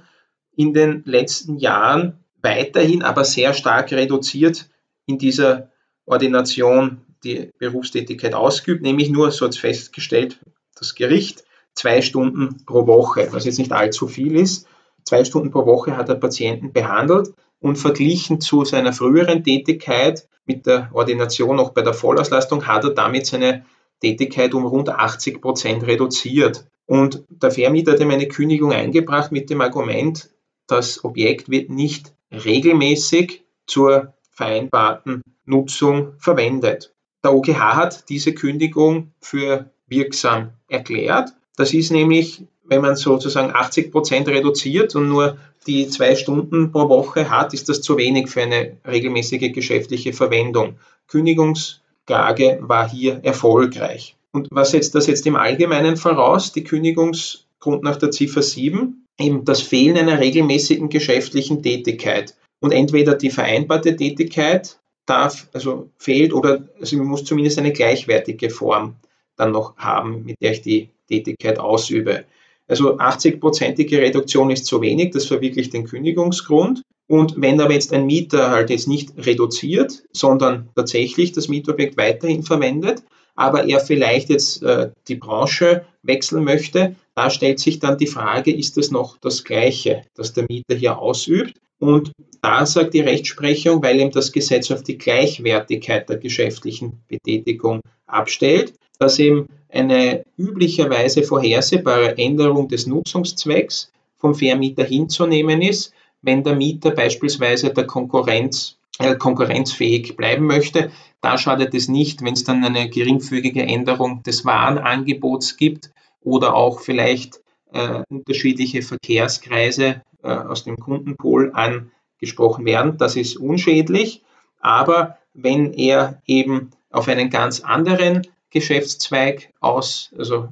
in 0.55 0.73
den 0.73 1.03
letzten 1.05 1.57
Jahren 1.57 2.19
weiterhin, 2.41 3.03
aber 3.03 3.23
sehr 3.23 3.53
stark 3.53 3.91
reduziert 3.91 4.69
in 5.05 5.17
dieser 5.17 5.69
Ordination 6.05 7.01
die 7.23 7.51
Berufstätigkeit 7.57 8.33
ausgeübt, 8.33 8.81
nämlich 8.81 9.09
nur, 9.09 9.31
so 9.31 9.45
hat 9.45 9.53
es 9.53 9.59
festgestellt, 9.59 10.39
das 10.75 10.95
Gericht, 10.95 11.43
zwei 11.75 12.01
Stunden 12.01 12.65
pro 12.65 12.87
Woche, 12.87 13.27
was 13.31 13.45
jetzt 13.45 13.59
nicht 13.59 13.71
allzu 13.71 14.07
viel 14.07 14.35
ist. 14.35 14.67
Zwei 15.03 15.23
Stunden 15.23 15.51
pro 15.51 15.65
Woche 15.65 15.97
hat 15.97 16.09
er 16.09 16.15
Patienten 16.15 16.73
behandelt 16.73 17.33
und 17.59 17.77
verglichen 17.77 18.41
zu 18.41 18.65
seiner 18.65 18.93
früheren 18.93 19.43
Tätigkeit 19.43 20.27
mit 20.45 20.65
der 20.65 20.89
Ordination 20.93 21.59
auch 21.59 21.71
bei 21.71 21.81
der 21.81 21.93
Vollauslastung 21.93 22.67
hat 22.67 22.83
er 22.83 22.91
damit 22.91 23.27
seine 23.27 23.65
Tätigkeit 24.01 24.53
um 24.53 24.65
rund 24.65 24.89
80 24.89 25.41
Prozent 25.41 25.85
reduziert. 25.85 26.65
Und 26.91 27.23
der 27.29 27.51
Vermieter 27.51 27.93
hat 27.93 28.01
ihm 28.01 28.11
eine 28.11 28.27
Kündigung 28.27 28.73
eingebracht 28.73 29.31
mit 29.31 29.49
dem 29.49 29.61
Argument, 29.61 30.29
das 30.67 31.05
Objekt 31.05 31.47
wird 31.47 31.69
nicht 31.69 32.11
regelmäßig 32.33 33.45
zur 33.65 34.13
vereinbarten 34.29 35.21
Nutzung 35.45 36.15
verwendet. 36.17 36.93
Der 37.23 37.33
OGH 37.33 37.75
hat 37.77 38.09
diese 38.09 38.33
Kündigung 38.33 39.13
für 39.21 39.69
wirksam 39.87 40.49
erklärt. 40.67 41.29
Das 41.55 41.73
ist 41.73 41.91
nämlich, 41.91 42.43
wenn 42.65 42.81
man 42.81 42.97
sozusagen 42.97 43.55
80 43.55 43.89
Prozent 43.89 44.27
reduziert 44.27 44.93
und 44.93 45.07
nur 45.07 45.37
die 45.67 45.87
zwei 45.87 46.17
Stunden 46.17 46.73
pro 46.73 46.89
Woche 46.89 47.29
hat, 47.29 47.53
ist 47.53 47.69
das 47.69 47.81
zu 47.81 47.95
wenig 47.95 48.27
für 48.27 48.41
eine 48.41 48.75
regelmäßige 48.85 49.53
geschäftliche 49.53 50.11
Verwendung. 50.11 50.77
Kündigungsklage 51.07 52.59
war 52.59 52.89
hier 52.89 53.21
erfolgreich. 53.23 54.17
Und 54.33 54.47
was 54.51 54.71
setzt 54.71 54.95
das 54.95 55.07
jetzt 55.07 55.25
im 55.27 55.35
Allgemeinen 55.35 55.97
voraus? 55.97 56.53
Die 56.53 56.63
Kündigungsgrund 56.63 57.83
nach 57.83 57.97
der 57.97 58.11
Ziffer 58.11 58.41
7, 58.41 59.05
eben 59.19 59.45
das 59.45 59.61
Fehlen 59.61 59.97
einer 59.97 60.19
regelmäßigen 60.19 60.89
geschäftlichen 60.89 61.61
Tätigkeit. 61.61 62.35
Und 62.61 62.71
entweder 62.71 63.15
die 63.15 63.29
vereinbarte 63.29 63.95
Tätigkeit 63.95 64.79
darf, 65.05 65.49
also 65.53 65.89
fehlt, 65.97 66.33
oder 66.33 66.67
also 66.79 66.95
man 66.97 67.07
muss 67.07 67.25
zumindest 67.25 67.59
eine 67.59 67.73
gleichwertige 67.73 68.49
Form 68.49 68.95
dann 69.35 69.51
noch 69.51 69.75
haben, 69.77 70.23
mit 70.25 70.37
der 70.41 70.51
ich 70.51 70.61
die 70.61 70.89
Tätigkeit 71.07 71.59
ausübe. 71.59 72.25
Also 72.67 72.97
80-prozentige 72.97 73.99
Reduktion 73.99 74.51
ist 74.51 74.65
zu 74.65 74.81
wenig, 74.81 75.11
das 75.11 75.25
verwirklicht 75.25 75.73
den 75.73 75.85
Kündigungsgrund. 75.85 76.83
Und 77.07 77.33
wenn 77.35 77.59
aber 77.59 77.73
jetzt 77.73 77.91
ein 77.91 78.05
Mieter 78.05 78.51
halt 78.51 78.69
jetzt 78.69 78.87
nicht 78.87 79.11
reduziert, 79.17 80.03
sondern 80.13 80.69
tatsächlich 80.75 81.33
das 81.33 81.49
Mietobjekt 81.49 81.97
weiterhin 81.97 82.43
verwendet, 82.43 83.03
aber 83.35 83.67
er 83.67 83.79
vielleicht 83.79 84.29
jetzt 84.29 84.63
äh, 84.63 84.91
die 85.07 85.15
Branche 85.15 85.85
wechseln 86.03 86.43
möchte, 86.43 86.95
da 87.15 87.29
stellt 87.29 87.59
sich 87.59 87.79
dann 87.79 87.97
die 87.97 88.07
Frage, 88.07 88.55
ist 88.55 88.77
das 88.77 88.91
noch 88.91 89.17
das 89.17 89.43
Gleiche, 89.43 90.03
das 90.15 90.33
der 90.33 90.45
Mieter 90.49 90.75
hier 90.75 90.99
ausübt? 90.99 91.59
Und 91.79 92.11
da 92.41 92.65
sagt 92.65 92.93
die 92.93 93.01
Rechtsprechung, 93.01 93.81
weil 93.81 93.99
ihm 93.99 94.11
das 94.11 94.31
Gesetz 94.31 94.69
auf 94.71 94.83
die 94.83 94.97
Gleichwertigkeit 94.97 96.07
der 96.09 96.17
geschäftlichen 96.17 97.03
Betätigung 97.07 97.81
abstellt, 98.05 98.73
dass 98.99 99.17
eben 99.17 99.47
eine 99.69 100.23
üblicherweise 100.37 101.23
vorhersehbare 101.23 102.17
Änderung 102.17 102.67
des 102.67 102.85
Nutzungszwecks 102.85 103.91
vom 104.17 104.35
Vermieter 104.35 104.83
hinzunehmen 104.83 105.61
ist, 105.61 105.93
wenn 106.21 106.43
der 106.43 106.55
Mieter 106.55 106.91
beispielsweise 106.91 107.73
der 107.73 107.87
Konkurrenz 107.87 108.77
äh, 108.99 109.15
konkurrenzfähig 109.15 110.15
bleiben 110.15 110.45
möchte. 110.45 110.91
Da 111.21 111.37
schadet 111.37 111.73
es 111.75 111.87
nicht, 111.87 112.23
wenn 112.23 112.33
es 112.33 112.43
dann 112.43 112.63
eine 112.63 112.89
geringfügige 112.89 113.61
Änderung 113.61 114.23
des 114.23 114.43
Warenangebots 114.43 115.55
gibt 115.55 115.91
oder 116.21 116.55
auch 116.55 116.79
vielleicht 116.79 117.41
äh, 117.71 118.01
unterschiedliche 118.09 118.81
Verkehrskreise 118.81 120.01
äh, 120.23 120.27
aus 120.27 120.63
dem 120.63 120.77
Kundenpool 120.77 121.51
angesprochen 121.53 122.65
werden. 122.65 122.97
Das 122.97 123.15
ist 123.15 123.37
unschädlich. 123.37 124.23
Aber 124.59 125.17
wenn 125.33 125.73
er 125.73 126.21
eben 126.25 126.71
auf 126.89 127.07
einen 127.07 127.29
ganz 127.29 127.61
anderen 127.61 128.27
Geschäftszweig 128.49 129.49
aus, 129.59 130.11
also 130.17 130.49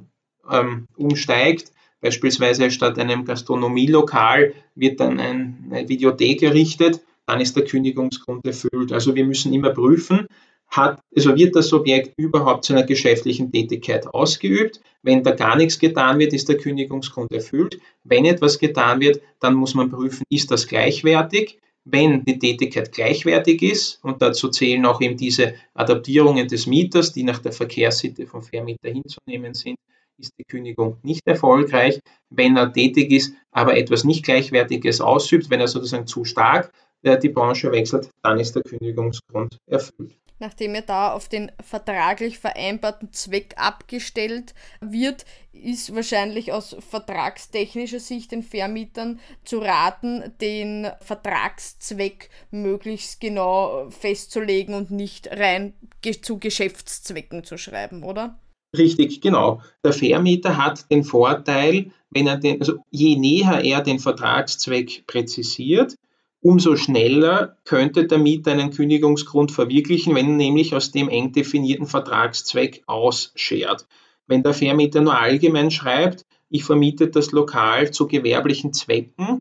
ähm, 0.50 0.86
umsteigt, 0.96 1.72
beispielsweise 2.00 2.70
statt 2.70 2.98
einem 2.98 3.24
Gastronomielokal 3.24 4.54
wird 4.74 5.00
dann 5.00 5.20
ein, 5.20 5.70
eine 5.70 5.88
Videothek 5.88 6.42
errichtet, 6.42 7.00
dann 7.26 7.40
ist 7.40 7.56
der 7.56 7.64
Kündigungsgrund 7.64 8.44
erfüllt. 8.46 8.92
Also 8.92 9.14
wir 9.14 9.24
müssen 9.24 9.52
immer 9.52 9.70
prüfen, 9.70 10.26
hat, 10.70 11.00
also 11.14 11.36
wird 11.36 11.56
das 11.56 11.72
Objekt 11.72 12.14
überhaupt 12.16 12.64
zu 12.64 12.72
einer 12.72 12.84
geschäftlichen 12.84 13.50
Tätigkeit 13.50 14.06
ausgeübt? 14.06 14.80
Wenn 15.02 15.22
da 15.22 15.32
gar 15.32 15.56
nichts 15.56 15.78
getan 15.78 16.18
wird, 16.18 16.32
ist 16.32 16.48
der 16.48 16.58
Kündigungsgrund 16.58 17.32
erfüllt. 17.32 17.80
Wenn 18.04 18.24
etwas 18.24 18.58
getan 18.58 19.00
wird, 19.00 19.20
dann 19.40 19.54
muss 19.54 19.74
man 19.74 19.90
prüfen, 19.90 20.24
ist 20.30 20.50
das 20.50 20.66
gleichwertig? 20.66 21.58
wenn 21.84 22.24
die 22.24 22.38
Tätigkeit 22.38 22.92
gleichwertig 22.92 23.62
ist, 23.62 24.04
und 24.04 24.20
dazu 24.22 24.48
zählen 24.48 24.84
auch 24.86 25.00
eben 25.00 25.16
diese 25.16 25.54
Adaptierungen 25.74 26.46
des 26.46 26.66
Mieters, 26.66 27.12
die 27.12 27.22
nach 27.22 27.38
der 27.38 27.52
Verkehrssitte 27.52 28.26
vom 28.26 28.42
Vermieter 28.42 28.90
hinzunehmen 28.90 29.54
sind, 29.54 29.76
ist 30.18 30.32
die 30.38 30.44
Kündigung 30.44 30.98
nicht 31.02 31.26
erfolgreich. 31.26 32.00
Wenn 32.28 32.56
er 32.56 32.72
tätig 32.72 33.10
ist, 33.10 33.34
aber 33.50 33.76
etwas 33.76 34.04
nicht 34.04 34.24
Gleichwertiges 34.24 35.00
ausübt, 35.00 35.48
wenn 35.48 35.60
er 35.60 35.68
sozusagen 35.68 36.06
zu 36.06 36.24
stark 36.24 36.70
äh, 37.02 37.18
die 37.18 37.30
Branche 37.30 37.72
wechselt, 37.72 38.10
dann 38.22 38.38
ist 38.38 38.54
der 38.54 38.62
Kündigungsgrund 38.62 39.56
erfüllt 39.66 40.20
nachdem 40.40 40.74
er 40.74 40.82
da 40.82 41.12
auf 41.12 41.28
den 41.28 41.52
vertraglich 41.62 42.38
vereinbarten 42.38 43.12
Zweck 43.12 43.54
abgestellt 43.56 44.54
wird, 44.80 45.24
ist 45.52 45.94
wahrscheinlich 45.94 46.52
aus 46.52 46.76
vertragstechnischer 46.88 48.00
Sicht 48.00 48.32
den 48.32 48.42
Vermietern 48.42 49.20
zu 49.44 49.58
raten, 49.58 50.32
den 50.40 50.88
Vertragszweck 51.00 52.30
möglichst 52.50 53.20
genau 53.20 53.88
festzulegen 53.90 54.74
und 54.74 54.90
nicht 54.90 55.28
rein 55.30 55.74
zu 56.22 56.38
Geschäftszwecken 56.38 57.44
zu 57.44 57.58
schreiben, 57.58 58.02
oder? 58.02 58.38
Richtig, 58.76 59.20
genau. 59.20 59.60
Der 59.84 59.92
Vermieter 59.92 60.56
hat 60.56 60.90
den 60.90 61.04
Vorteil, 61.04 61.90
wenn 62.10 62.26
er 62.26 62.36
den, 62.36 62.60
also 62.60 62.78
je 62.90 63.16
näher 63.16 63.64
er 63.64 63.82
den 63.82 63.98
Vertragszweck 63.98 65.06
präzisiert, 65.06 65.96
Umso 66.42 66.76
schneller 66.76 67.58
könnte 67.64 68.06
der 68.06 68.16
Mieter 68.16 68.52
einen 68.52 68.70
Kündigungsgrund 68.70 69.52
verwirklichen, 69.52 70.14
wenn 70.14 70.36
nämlich 70.36 70.74
aus 70.74 70.90
dem 70.90 71.10
eng 71.10 71.32
definierten 71.32 71.86
Vertragszweck 71.86 72.82
ausschert. 72.86 73.86
Wenn 74.26 74.42
der 74.42 74.54
Vermieter 74.54 75.02
nur 75.02 75.18
allgemein 75.18 75.70
schreibt, 75.70 76.24
ich 76.48 76.64
vermiete 76.64 77.08
das 77.08 77.32
Lokal 77.32 77.90
zu 77.90 78.06
gewerblichen 78.06 78.72
Zwecken, 78.72 79.40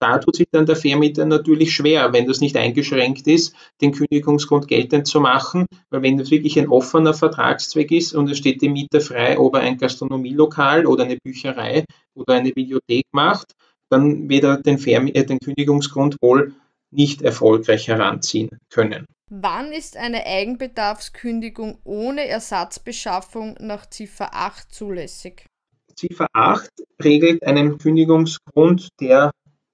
da 0.00 0.18
tut 0.18 0.36
sich 0.36 0.48
dann 0.50 0.66
der 0.66 0.76
Vermieter 0.76 1.26
natürlich 1.26 1.72
schwer, 1.72 2.12
wenn 2.12 2.26
das 2.26 2.40
nicht 2.40 2.56
eingeschränkt 2.56 3.26
ist, 3.26 3.54
den 3.80 3.92
Kündigungsgrund 3.92 4.66
geltend 4.66 5.06
zu 5.06 5.20
machen, 5.20 5.66
weil 5.90 6.02
wenn 6.02 6.16
das 6.16 6.30
wirklich 6.30 6.58
ein 6.58 6.68
offener 6.68 7.12
Vertragszweck 7.12 7.92
ist 7.92 8.14
und 8.14 8.28
es 8.30 8.38
steht 8.38 8.62
dem 8.62 8.72
Mieter 8.72 9.00
frei, 9.02 9.38
ob 9.38 9.54
er 9.54 9.60
ein 9.60 9.76
Gastronomielokal 9.76 10.86
oder 10.86 11.04
eine 11.04 11.18
Bücherei 11.22 11.84
oder 12.14 12.34
eine 12.34 12.50
Bibliothek 12.50 13.04
macht, 13.12 13.52
dann 13.90 14.28
wird 14.28 14.44
er 14.44 14.56
den, 14.56 14.78
Vermi 14.78 15.10
äh, 15.10 15.24
den 15.24 15.38
Kündigungsgrund 15.40 16.16
wohl 16.22 16.54
nicht 16.90 17.22
erfolgreich 17.22 17.88
heranziehen 17.88 18.58
können. 18.70 19.06
Wann 19.28 19.72
ist 19.72 19.96
eine 19.96 20.26
Eigenbedarfskündigung 20.26 21.78
ohne 21.84 22.26
Ersatzbeschaffung 22.26 23.56
nach 23.60 23.86
Ziffer 23.86 24.34
8 24.34 24.72
zulässig? 24.72 25.46
Ziffer 25.94 26.26
8 26.32 26.70
regelt 27.02 27.44
einen 27.44 27.78
Kündigungsgrund, 27.78 28.88
der 29.00 29.30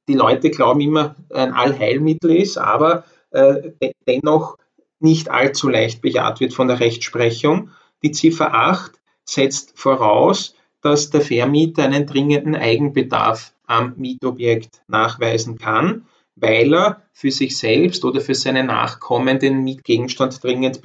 die 0.09 0.15
Leute 0.15 0.51
glauben 0.51 0.81
immer 0.81 1.17
ein 1.33 1.53
Allheilmittel 1.53 2.37
ist, 2.37 2.59
aber 2.59 3.05
äh, 3.31 3.73
dennoch 4.07 4.57
nicht 5.01 5.31
allzu 5.31 5.69
leicht 5.69 6.01
bejaht 6.01 6.41
wird 6.41 6.55
von 6.55 6.69
der 6.69 6.81
Rechtsprechung. 6.81 7.71
Die 8.03 8.13
Ziffer 8.13 8.55
8 8.55 8.93
setzt 9.25 9.79
voraus, 9.79 10.55
dass 10.83 11.11
der 11.11 11.21
Vermieter 11.21 11.85
einen 11.85 12.07
dringenden 12.07 12.55
Eigenbedarf 12.55 13.53
am 13.67 13.95
Mietobjekt 13.97 14.83
nachweisen 14.89 15.59
kann, 15.59 16.07
weil 16.37 16.75
er 16.75 17.03
für 17.13 17.31
sich 17.31 17.57
selbst 17.57 18.05
oder 18.05 18.21
für 18.21 18.35
seine 18.35 18.63
Nachkommen 18.63 19.39
den 19.39 19.65
Mietgegenstand 19.65 20.43
dringend 20.43 20.81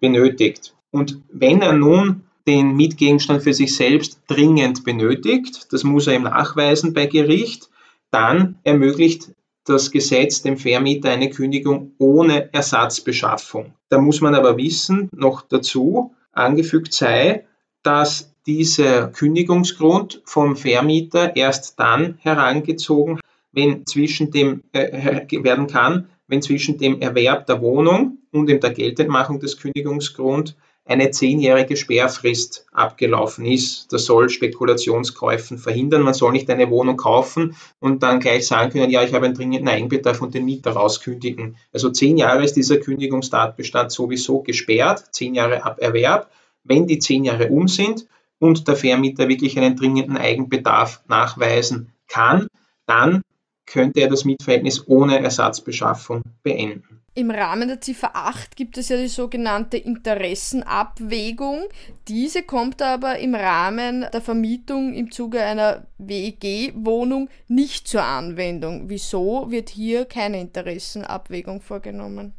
benötigt. 0.00 0.74
Und 0.90 1.22
wenn 1.32 1.62
er 1.62 1.72
nun 1.72 2.24
den 2.46 2.74
Mietgegenstand 2.76 3.42
für 3.42 3.54
sich 3.54 3.76
selbst 3.76 4.20
dringend 4.26 4.84
benötigt, 4.84 5.72
das 5.72 5.84
muss 5.84 6.06
er 6.06 6.14
ihm 6.14 6.22
nachweisen 6.24 6.94
bei 6.94 7.06
Gericht, 7.06 7.70
dann 8.10 8.58
ermöglicht 8.64 9.32
das 9.64 9.90
Gesetz 9.90 10.42
dem 10.42 10.56
Vermieter 10.56 11.10
eine 11.10 11.28
Kündigung 11.28 11.92
ohne 11.98 12.52
Ersatzbeschaffung. 12.52 13.74
Da 13.90 13.98
muss 13.98 14.20
man 14.20 14.34
aber 14.34 14.56
wissen, 14.56 15.10
noch 15.14 15.42
dazu 15.42 16.14
angefügt 16.32 16.94
sei, 16.94 17.46
dass 17.82 18.27
dieser 18.48 19.08
Kündigungsgrund 19.08 20.22
vom 20.24 20.56
Vermieter 20.56 21.36
erst 21.36 21.78
dann 21.78 22.18
herangezogen, 22.22 23.20
wenn 23.52 23.84
zwischen 23.84 24.30
dem 24.30 24.62
äh, 24.72 25.26
werden 25.44 25.66
kann, 25.66 26.08
wenn 26.28 26.40
zwischen 26.40 26.78
dem 26.78 27.00
Erwerb 27.02 27.46
der 27.46 27.60
Wohnung 27.60 28.18
und 28.32 28.46
der 28.46 28.58
Geltendmachung 28.70 29.38
des 29.38 29.58
Kündigungsgrunds 29.58 30.54
eine 30.86 31.10
zehnjährige 31.10 31.76
Sperrfrist 31.76 32.64
abgelaufen 32.72 33.44
ist. 33.44 33.92
Das 33.92 34.06
soll 34.06 34.30
Spekulationskäufen 34.30 35.58
verhindern. 35.58 36.00
Man 36.00 36.14
soll 36.14 36.32
nicht 36.32 36.48
eine 36.48 36.70
Wohnung 36.70 36.96
kaufen 36.96 37.54
und 37.80 38.02
dann 38.02 38.20
gleich 38.20 38.46
sagen 38.46 38.70
können, 38.70 38.90
ja, 38.90 39.04
ich 39.04 39.12
habe 39.12 39.26
einen 39.26 39.34
dringenden 39.34 39.68
Eigenbedarf 39.68 40.22
und 40.22 40.32
den 40.32 40.46
Mieter 40.46 40.70
rauskündigen. 40.70 41.56
Also 41.74 41.90
zehn 41.90 42.16
Jahre 42.16 42.42
ist 42.42 42.56
dieser 42.56 42.78
Kündigungstatbestand 42.78 43.92
sowieso 43.92 44.40
gesperrt, 44.40 45.04
zehn 45.12 45.34
Jahre 45.34 45.64
ab 45.64 45.78
Erwerb. 45.80 46.30
Wenn 46.64 46.86
die 46.86 46.98
zehn 46.98 47.24
Jahre 47.24 47.48
um 47.50 47.68
sind 47.68 48.06
und 48.38 48.68
der 48.68 48.76
Vermieter 48.76 49.28
wirklich 49.28 49.58
einen 49.58 49.76
dringenden 49.76 50.16
Eigenbedarf 50.16 51.02
nachweisen 51.08 51.92
kann, 52.06 52.48
dann 52.86 53.22
könnte 53.66 54.00
er 54.00 54.08
das 54.08 54.24
Mietverhältnis 54.24 54.88
ohne 54.88 55.22
Ersatzbeschaffung 55.22 56.22
beenden. 56.42 57.02
Im 57.14 57.30
Rahmen 57.32 57.66
der 57.66 57.80
Ziffer 57.80 58.14
8 58.14 58.54
gibt 58.54 58.78
es 58.78 58.90
ja 58.90 58.96
die 58.96 59.08
sogenannte 59.08 59.76
Interessenabwägung. 59.76 61.64
Diese 62.06 62.44
kommt 62.44 62.80
aber 62.80 63.18
im 63.18 63.34
Rahmen 63.34 64.06
der 64.12 64.20
Vermietung 64.20 64.94
im 64.94 65.10
Zuge 65.10 65.42
einer 65.42 65.88
WEG-Wohnung 65.98 67.28
nicht 67.48 67.88
zur 67.88 68.04
Anwendung. 68.04 68.88
Wieso 68.88 69.50
wird 69.50 69.68
hier 69.68 70.04
keine 70.04 70.40
Interessenabwägung 70.40 71.60
vorgenommen? 71.60 72.34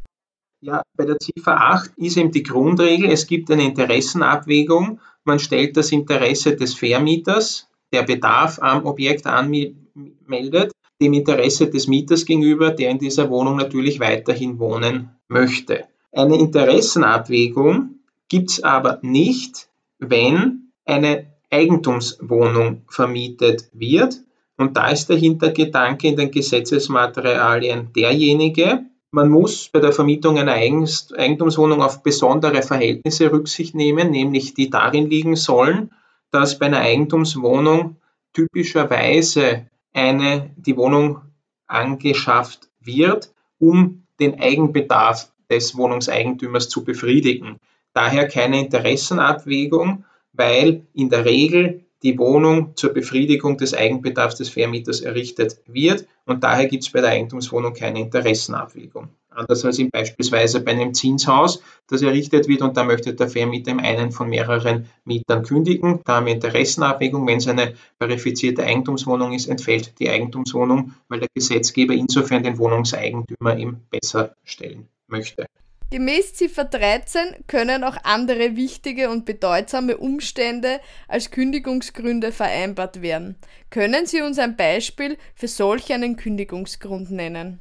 Ja, 0.62 0.82
bei 0.98 1.06
der 1.06 1.20
Ziffer 1.20 1.60
8 1.60 1.92
ist 1.98 2.18
eben 2.18 2.32
die 2.32 2.44
Grundregel, 2.44 3.12
es 3.12 3.28
gibt 3.28 3.52
eine 3.52 3.64
Interessenabwägung 3.64 5.00
man 5.24 5.40
stellt 5.40 5.78
das 5.78 5.92
Interesse 5.92 6.56
des 6.56 6.74
Vermieters, 6.74 7.68
der 7.92 8.04
Bedarf 8.04 8.60
am 8.62 8.86
Objekt 8.86 9.26
anmeldet, 9.26 10.72
dem 11.02 11.14
Interesse 11.14 11.70
des 11.70 11.88
Mieters 11.88 12.26
gegenüber, 12.26 12.72
der 12.72 12.90
in 12.90 13.00
dieser 13.00 13.30
Wohnung 13.30 13.56
natürlich 13.56 14.00
weiterhin 14.00 14.60
wohnen 14.60 15.10
möchte. 15.28 15.86
Eine 16.12 16.38
Interessenabwägung 16.38 18.00
gibt 18.28 18.52
es 18.52 18.64
aber 18.64 19.00
nicht, 19.02 19.70
wenn 20.00 20.72
eine 20.86 21.28
Eigentumswohnung 21.50 22.84
vermietet 22.88 23.70
wird. 23.74 24.16
Und 24.58 24.76
da 24.76 24.90
ist 24.90 25.08
der 25.08 25.18
Hintergedanke 25.18 26.08
in 26.08 26.18
den 26.18 26.32
Gesetzesmaterialien 26.32 27.94
derjenige, 27.94 28.86
man 29.12 29.30
muss 29.30 29.70
bei 29.70 29.80
der 29.80 29.92
Vermietung 29.92 30.38
einer 30.38 30.54
Eigentumswohnung 30.54 31.82
auf 31.82 32.04
besondere 32.04 32.62
Verhältnisse 32.62 33.32
Rücksicht 33.32 33.76
nehmen, 33.76 34.12
nämlich 34.12 34.54
die 34.54 34.70
darin 34.70 35.10
liegen 35.10 35.36
sollen, 35.36 35.92
dass 36.32 36.60
bei 36.60 36.68
einer 36.68 36.80
Eigentumswohnung 36.80 37.98
typischerweise 38.34 39.68
eine, 39.94 40.52
die 40.56 40.78
Wohnung 40.78 41.22
angeschafft 41.68 42.70
wird, 42.80 43.34
um 43.58 44.04
den 44.20 44.40
Eigenbedarf 44.40 45.32
des 45.50 45.76
Wohnungseigentümers 45.76 46.70
zu 46.70 46.84
befriedigen. 46.84 47.60
Daher 47.94 48.28
keine 48.28 48.60
Interessenabwägung, 48.60 50.06
weil 50.34 50.86
in 50.94 51.10
der 51.10 51.26
Regel 51.26 51.86
die 52.04 52.18
Wohnung 52.18 52.76
zur 52.76 52.94
Befriedigung 52.94 53.58
des 53.58 53.74
Eigenbedarfs 53.74 54.36
des 54.36 54.50
Vermieters 54.50 55.02
errichtet 55.02 55.58
wird 55.66 56.08
und 56.26 56.44
daher 56.44 56.68
gibt 56.68 56.84
es 56.84 56.92
bei 56.92 57.02
der 57.02 57.12
Eigentumswohnung 57.12 57.74
keine 57.74 58.00
Interessenabwägung. 58.00 59.10
Anders 59.30 59.64
als 59.64 59.80
in 59.80 59.90
beispielsweise 59.90 60.60
bei 60.62 60.72
einem 60.72 60.94
Zinshaus, 60.94 61.62
das 61.88 62.02
errichtet 62.02 62.48
wird 62.48 62.62
und 62.62 62.76
da 62.76 62.84
möchte 62.84 63.14
der 63.14 63.30
Vermieter 63.30 63.78
einen 63.78 64.12
von 64.12 64.30
mehreren 64.30 64.88
Mietern 65.06 65.44
kündigen. 65.44 66.02
Da 66.04 66.16
haben 66.16 66.26
wir 66.26 66.34
Interessenabwägung. 66.34 67.26
Wenn 67.28 67.38
es 67.38 67.48
eine 67.48 67.76
verifizierte 68.00 68.64
Eigentumswohnung 68.64 69.34
ist, 69.34 69.48
entfällt 69.48 70.00
die 70.00 70.10
Eigentumswohnung, 70.10 70.94
weil 71.08 71.20
der 71.20 71.30
Gesetzgeber 71.34 71.94
insofern 71.94 72.44
den 72.44 72.58
Wohnungseigentümer 72.58 73.58
eben 73.58 73.82
besser 73.90 74.36
stellen 74.44 74.90
möchte. 75.08 75.46
Gemäß 75.92 76.36
Ziffer 76.36 76.66
13 76.66 77.46
können 77.48 77.84
auch 77.84 77.98
andere 78.04 78.56
wichtige 78.56 79.10
und 79.10 79.26
bedeutsame 79.26 79.98
Umstände 79.98 80.82
als 81.08 81.32
Kündigungsgründe 81.32 82.32
vereinbart 82.32 83.02
werden. 83.02 83.38
Können 83.72 84.06
Sie 84.06 84.22
uns 84.22 84.38
ein 84.38 84.56
Beispiel 84.56 85.18
für 85.34 85.48
solch 85.48 85.92
einen 85.92 86.16
Kündigungsgrund 86.16 87.10
nennen? 87.10 87.60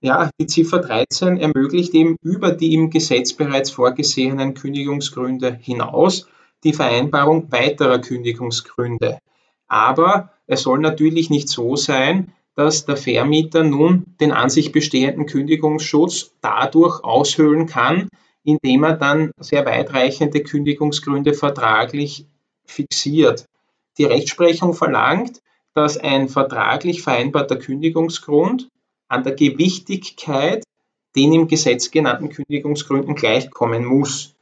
Ja, 0.00 0.30
die 0.40 0.48
Ziffer 0.48 0.80
13 0.80 1.36
ermöglicht 1.36 1.94
eben 1.94 2.16
über 2.20 2.50
die 2.50 2.74
im 2.74 2.90
Gesetz 2.90 3.32
bereits 3.32 3.70
vorgesehenen 3.70 4.54
Kündigungsgründe 4.54 5.56
hinaus 5.60 6.26
die 6.64 6.72
Vereinbarung 6.72 7.52
weiterer 7.52 8.00
Kündigungsgründe. 8.00 9.18
Aber 9.68 10.32
es 10.48 10.62
soll 10.62 10.80
natürlich 10.80 11.30
nicht 11.30 11.48
so 11.48 11.76
sein, 11.76 12.32
dass 12.54 12.84
der 12.84 12.96
Vermieter 12.96 13.64
nun 13.64 14.04
den 14.20 14.32
an 14.32 14.50
sich 14.50 14.72
bestehenden 14.72 15.26
Kündigungsschutz 15.26 16.32
dadurch 16.40 17.02
aushöhlen 17.02 17.66
kann, 17.66 18.08
indem 18.44 18.84
er 18.84 18.94
dann 18.94 19.30
sehr 19.38 19.64
weitreichende 19.64 20.42
Kündigungsgründe 20.42 21.34
vertraglich 21.34 22.26
fixiert. 22.64 23.46
Die 23.98 24.04
Rechtsprechung 24.04 24.74
verlangt, 24.74 25.40
dass 25.74 25.96
ein 25.96 26.28
vertraglich 26.28 27.02
vereinbarter 27.02 27.56
Kündigungsgrund 27.56 28.68
an 29.08 29.22
der 29.22 29.34
Gewichtigkeit 29.34 30.64
den 31.16 31.32
im 31.32 31.48
Gesetz 31.48 31.90
genannten 31.90 32.30
Kündigungsgründen 32.30 33.14
gleichkommen 33.14 33.84
muss. 33.84 34.34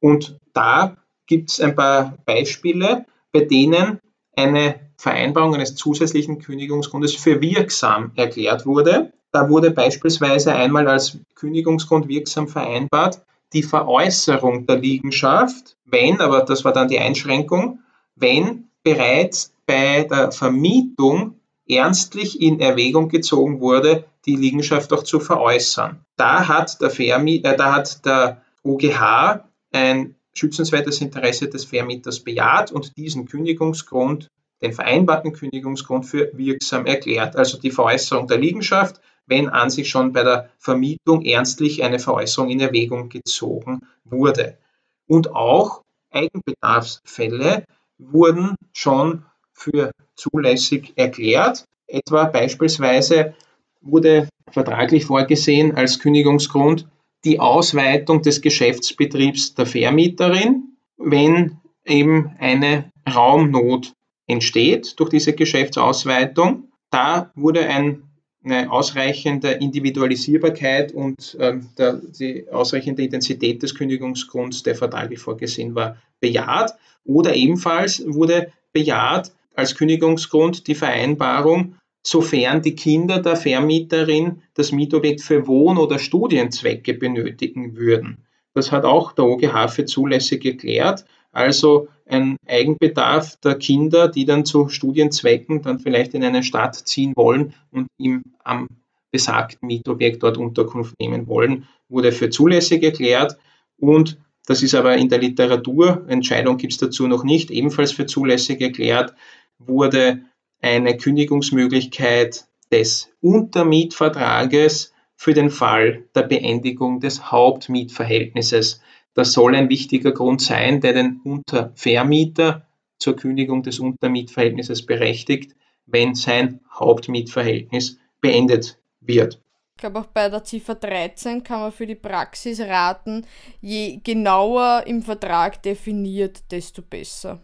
Und 0.00 0.38
da 0.52 0.96
gibt 1.26 1.50
es 1.50 1.60
ein 1.60 1.74
paar 1.74 2.18
Beispiele, 2.24 3.06
bei 3.32 3.40
denen 3.40 4.00
eine 4.34 4.85
Vereinbarung 4.96 5.54
eines 5.54 5.74
zusätzlichen 5.74 6.38
Kündigungsgrundes 6.38 7.14
für 7.14 7.40
wirksam 7.40 8.12
erklärt 8.16 8.66
wurde. 8.66 9.12
Da 9.32 9.48
wurde 9.50 9.70
beispielsweise 9.70 10.54
einmal 10.54 10.88
als 10.88 11.18
Kündigungsgrund 11.34 12.08
wirksam 12.08 12.48
vereinbart 12.48 13.22
die 13.52 13.62
Veräußerung 13.62 14.66
der 14.66 14.76
Liegenschaft, 14.76 15.76
wenn, 15.84 16.20
aber 16.20 16.42
das 16.42 16.64
war 16.64 16.72
dann 16.72 16.88
die 16.88 16.98
Einschränkung, 16.98 17.80
wenn 18.14 18.68
bereits 18.82 19.52
bei 19.66 20.04
der 20.04 20.32
Vermietung 20.32 21.36
ernstlich 21.68 22.40
in 22.40 22.60
Erwägung 22.60 23.08
gezogen 23.08 23.60
wurde, 23.60 24.04
die 24.24 24.36
Liegenschaft 24.36 24.92
auch 24.92 25.02
zu 25.02 25.20
veräußern. 25.20 26.00
Da 26.16 26.48
hat 26.48 26.80
der, 26.80 26.90
Vermi 26.90 27.36
äh, 27.36 27.56
da 27.56 27.74
hat 27.74 28.04
der 28.04 28.42
OGH 28.62 29.44
ein 29.72 30.14
schützenswertes 30.34 31.00
Interesse 31.00 31.48
des 31.48 31.64
Vermieters 31.64 32.20
bejaht 32.20 32.70
und 32.70 32.96
diesen 32.96 33.26
Kündigungsgrund, 33.26 34.28
den 34.62 34.72
vereinbarten 34.72 35.32
Kündigungsgrund 35.32 36.06
für 36.06 36.30
wirksam 36.34 36.86
erklärt. 36.86 37.36
Also 37.36 37.58
die 37.58 37.70
Veräußerung 37.70 38.26
der 38.26 38.38
Liegenschaft, 38.38 39.00
wenn 39.26 39.48
an 39.48 39.70
sich 39.70 39.88
schon 39.88 40.12
bei 40.12 40.22
der 40.22 40.50
Vermietung 40.58 41.22
ernstlich 41.22 41.82
eine 41.82 41.98
Veräußerung 41.98 42.50
in 42.50 42.60
Erwägung 42.60 43.08
gezogen 43.08 43.80
wurde. 44.04 44.58
Und 45.06 45.34
auch 45.34 45.82
Eigenbedarfsfälle 46.10 47.64
wurden 47.98 48.56
schon 48.72 49.24
für 49.52 49.90
zulässig 50.14 50.92
erklärt. 50.96 51.64
Etwa 51.86 52.24
beispielsweise 52.24 53.34
wurde 53.80 54.28
vertraglich 54.50 55.06
vorgesehen 55.06 55.76
als 55.76 55.98
Kündigungsgrund 55.98 56.88
die 57.24 57.40
Ausweitung 57.40 58.22
des 58.22 58.40
Geschäftsbetriebs 58.40 59.54
der 59.54 59.66
Vermieterin, 59.66 60.76
wenn 60.96 61.58
eben 61.84 62.36
eine 62.38 62.90
Raumnot 63.08 63.92
entsteht 64.26 64.98
durch 64.98 65.10
diese 65.10 65.32
Geschäftsausweitung. 65.32 66.68
Da 66.90 67.30
wurde 67.34 67.68
ein, 67.68 68.02
eine 68.44 68.70
ausreichende 68.70 69.52
Individualisierbarkeit 69.52 70.92
und 70.92 71.36
äh, 71.40 71.58
der, 71.78 72.00
die 72.18 72.48
ausreichende 72.50 73.02
Intensität 73.02 73.62
des 73.62 73.74
Kündigungsgrunds, 73.74 74.62
der 74.62 74.74
vertraglich 74.74 75.18
vorgesehen 75.18 75.74
war, 75.74 75.96
bejaht. 76.20 76.74
Oder 77.04 77.34
ebenfalls 77.34 78.04
wurde 78.06 78.52
bejaht 78.72 79.32
als 79.54 79.74
Kündigungsgrund 79.74 80.66
die 80.66 80.74
Vereinbarung, 80.74 81.76
sofern 82.06 82.62
die 82.62 82.76
Kinder 82.76 83.20
der 83.20 83.36
Vermieterin 83.36 84.42
das 84.54 84.70
Mietobjekt 84.70 85.22
für 85.22 85.46
Wohn- 85.46 85.78
oder 85.78 85.98
Studienzwecke 85.98 86.94
benötigen 86.94 87.76
würden. 87.76 88.26
Das 88.54 88.70
hat 88.72 88.84
auch 88.84 89.12
der 89.12 89.24
OGH 89.24 89.68
für 89.68 89.84
zulässig 89.84 90.44
erklärt. 90.44 91.04
Also 91.36 91.88
ein 92.06 92.38
Eigenbedarf 92.46 93.36
der 93.36 93.56
Kinder, 93.56 94.08
die 94.08 94.24
dann 94.24 94.46
zu 94.46 94.70
Studienzwecken 94.70 95.60
dann 95.60 95.80
vielleicht 95.80 96.14
in 96.14 96.24
eine 96.24 96.42
Stadt 96.42 96.74
ziehen 96.74 97.12
wollen 97.14 97.52
und 97.70 97.88
im, 97.98 98.22
am 98.42 98.68
besagten 99.12 99.66
Mietobjekt 99.66 100.22
dort 100.22 100.38
Unterkunft 100.38 100.98
nehmen 100.98 101.26
wollen, 101.26 101.68
wurde 101.90 102.12
für 102.12 102.30
zulässig 102.30 102.82
erklärt. 102.82 103.36
Und 103.76 104.18
das 104.46 104.62
ist 104.62 104.74
aber 104.74 104.96
in 104.96 105.10
der 105.10 105.18
Literatur, 105.18 106.06
Entscheidung 106.08 106.56
gibt 106.56 106.72
es 106.72 106.78
dazu 106.78 107.06
noch 107.06 107.22
nicht, 107.22 107.50
ebenfalls 107.50 107.92
für 107.92 108.06
zulässig 108.06 108.62
erklärt, 108.62 109.12
wurde 109.58 110.22
eine 110.62 110.96
Kündigungsmöglichkeit 110.96 112.46
des 112.72 113.10
Untermietvertrages 113.20 114.94
für 115.16 115.34
den 115.34 115.50
Fall 115.50 116.04
der 116.14 116.22
Beendigung 116.22 117.00
des 117.00 117.30
Hauptmietverhältnisses. 117.30 118.80
Das 119.16 119.32
soll 119.32 119.54
ein 119.56 119.70
wichtiger 119.70 120.12
Grund 120.12 120.42
sein, 120.42 120.82
der 120.82 120.92
den 120.92 121.22
Untervermieter 121.24 122.66
zur 122.98 123.16
Kündigung 123.16 123.62
des 123.62 123.80
Untermietverhältnisses 123.80 124.84
berechtigt, 124.84 125.56
wenn 125.86 126.14
sein 126.14 126.60
Hauptmietverhältnis 126.70 127.98
beendet 128.20 128.78
wird. 129.00 129.40
Ich 129.76 129.80
glaube, 129.80 130.00
auch 130.00 130.06
bei 130.06 130.28
der 130.28 130.44
Ziffer 130.44 130.74
13 130.74 131.42
kann 131.42 131.60
man 131.60 131.72
für 131.72 131.86
die 131.86 131.94
Praxis 131.94 132.60
raten, 132.60 133.26
je 133.62 134.00
genauer 134.04 134.84
im 134.86 135.00
Vertrag 135.00 135.62
definiert, 135.62 136.50
desto 136.50 136.82
besser. 136.82 137.40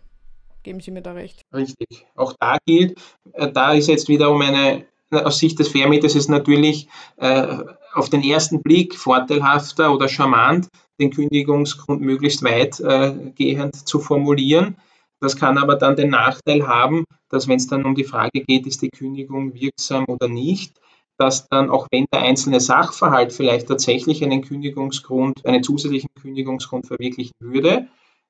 Geben 0.62 0.80
Sie 0.80 0.90
mir 0.90 1.02
da 1.02 1.12
recht. 1.12 1.40
Richtig. 1.54 2.06
Auch 2.14 2.34
da 2.38 2.58
gilt, 2.66 2.98
äh, 3.32 3.50
da 3.50 3.72
ist 3.72 3.88
jetzt 3.88 4.08
wiederum 4.08 4.42
eine, 4.42 4.84
aus 5.10 5.38
Sicht 5.38 5.58
des 5.58 5.68
Vermieters 5.68 6.14
ist 6.16 6.28
natürlich 6.28 6.88
äh, 7.16 7.64
auf 7.94 8.10
den 8.10 8.22
ersten 8.22 8.62
Blick 8.62 8.94
vorteilhafter 8.94 9.92
oder 9.92 10.08
charmant, 10.08 10.68
den 11.00 11.10
Kündigungsgrund 11.10 12.00
möglichst 12.00 12.42
weitgehend 12.42 13.76
äh, 13.76 13.84
zu 13.84 13.98
formulieren. 13.98 14.76
Das 15.20 15.36
kann 15.36 15.58
aber 15.58 15.76
dann 15.76 15.96
den 15.96 16.10
Nachteil 16.10 16.66
haben, 16.66 17.04
dass 17.28 17.48
wenn 17.48 17.56
es 17.56 17.68
dann 17.68 17.84
um 17.84 17.94
die 17.94 18.04
Frage 18.04 18.40
geht, 18.40 18.66
ist 18.66 18.82
die 18.82 18.90
Kündigung 18.90 19.54
wirksam 19.54 20.04
oder 20.08 20.28
nicht, 20.28 20.80
dass 21.16 21.48
dann 21.48 21.70
auch 21.70 21.86
wenn 21.90 22.06
der 22.12 22.22
einzelne 22.22 22.60
Sachverhalt 22.60 23.32
vielleicht 23.32 23.68
tatsächlich 23.68 24.24
einen 24.24 24.42
Kündigungsgrund, 24.42 25.46
einen 25.46 25.62
zusätzlichen 25.62 26.10
Kündigungsgrund 26.20 26.86
verwirklichen 26.86 27.34
würde, 27.38 27.86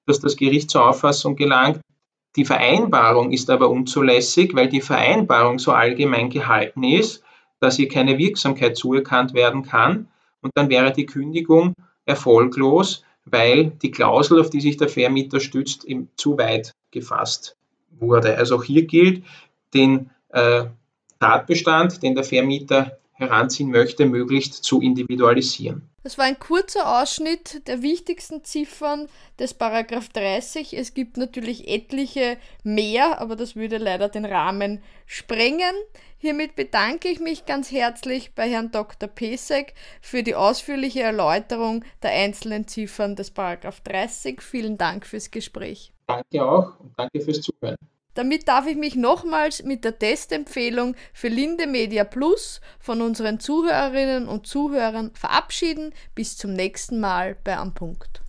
dass 0.07 0.21
das 0.21 0.37
Gericht 0.37 0.71
zur 0.71 0.87
Auffassung 0.89 1.37
gelangt, 1.37 1.81
die 2.37 2.45
Vereinbarung 2.45 3.31
ist 3.31 3.51
aber 3.51 3.69
unzulässig, 3.69 4.55
weil 4.55 4.69
die 4.69 4.81
Vereinbarung 4.81 5.59
so 5.59 5.73
allgemein 5.73 6.31
gehalten 6.31 6.83
ist, 6.83 7.23
dass 7.61 7.79
ihr 7.79 7.89
keine 7.89 8.19
Wirksamkeit 8.19 8.77
zuerkannt 8.77 9.35
werden 9.35 9.63
kann. 9.63 10.09
Und 10.41 10.53
dann 10.55 10.71
wäre 10.71 10.93
die 10.93 11.07
Kündigung 11.07 11.75
erfolglos, 12.13 13.05
weil 13.25 13.71
die 13.83 13.91
Klausel, 13.91 14.41
auf 14.41 14.51
die 14.51 14.61
sich 14.61 14.77
der 14.77 14.89
Vermieter 14.89 15.41
stützt, 15.41 15.87
zu 16.17 16.39
weit 16.39 16.75
gefasst 16.91 17.57
wurde. 17.99 18.37
Also 18.37 18.57
auch 18.57 18.65
hier 18.65 18.87
gilt, 18.87 19.25
den 19.75 20.11
äh, 20.31 20.65
Tatbestand, 21.21 22.03
den 22.03 22.15
der 22.15 22.25
Vermieter 22.25 22.99
heranziehen 23.13 23.71
möchte, 23.71 24.07
möglichst 24.07 24.65
zu 24.65 24.81
individualisieren. 24.81 25.89
Das 26.03 26.19
war 26.19 26.25
ein 26.25 26.39
kurzer 26.39 27.01
Ausschnitt 27.01 27.67
der 27.69 27.83
wichtigsten 27.83 28.43
Ziffern 28.43 29.09
des 29.39 29.55
Paragraph 29.55 30.09
30. 30.09 30.75
Es 30.75 30.95
gibt 30.95 31.17
natürlich 31.17 31.69
etliche 31.69 32.39
mehr, 32.65 33.21
aber 33.21 33.37
das 33.37 33.55
würde 33.55 33.79
leider 33.79 34.09
den 34.09 34.25
Rahmen 34.25 34.83
sprengen. 35.07 35.75
Hiermit 36.19 36.57
bedanke 36.57 37.09
ich 37.09 37.21
mich 37.21 37.47
ganz 37.47 37.71
herzlich 37.71 38.35
bei 38.35 38.49
Herrn 38.49 38.73
Dr. 38.73 39.09
Pesek 39.09 39.75
für 40.01 40.23
die 40.23 40.35
ausführliche 40.35 41.03
Erläuterung 41.03 41.85
der 42.03 42.11
einzelnen 42.11 42.67
Ziffern 42.67 43.15
des 43.15 43.31
Paragraph 43.31 43.81
30. 43.81 44.43
Vielen 44.43 44.79
Dank 44.79 45.07
fürs 45.07 45.31
Gespräch. 45.31 45.93
Danke 46.07 46.45
auch 46.45 46.81
und 46.81 46.93
danke 46.97 47.21
fürs 47.21 47.41
Zuhören. 47.41 47.77
Damit 48.15 48.49
darf 48.49 48.67
ich 48.67 48.77
mich 48.77 48.95
nochmals 48.95 49.63
mit 49.63 49.85
der 49.85 49.99
Testempfehlung 49.99 50.95
für 51.13 51.29
Linde 51.29 51.67
Media 51.67 52.05
Plus 52.05 52.61
von 52.79 53.01
unseren 53.01 53.41
Zuhörerinnen 53.41 54.29
und 54.29 54.47
Zuhörern 54.47 55.13
verabschieden. 55.15 55.95
Bis 56.15 56.37
zum 56.37 56.53
nächsten 56.53 57.01
Mal 57.01 57.37
bei 57.43 57.57
Am 57.57 57.75
Punkt. 57.75 58.22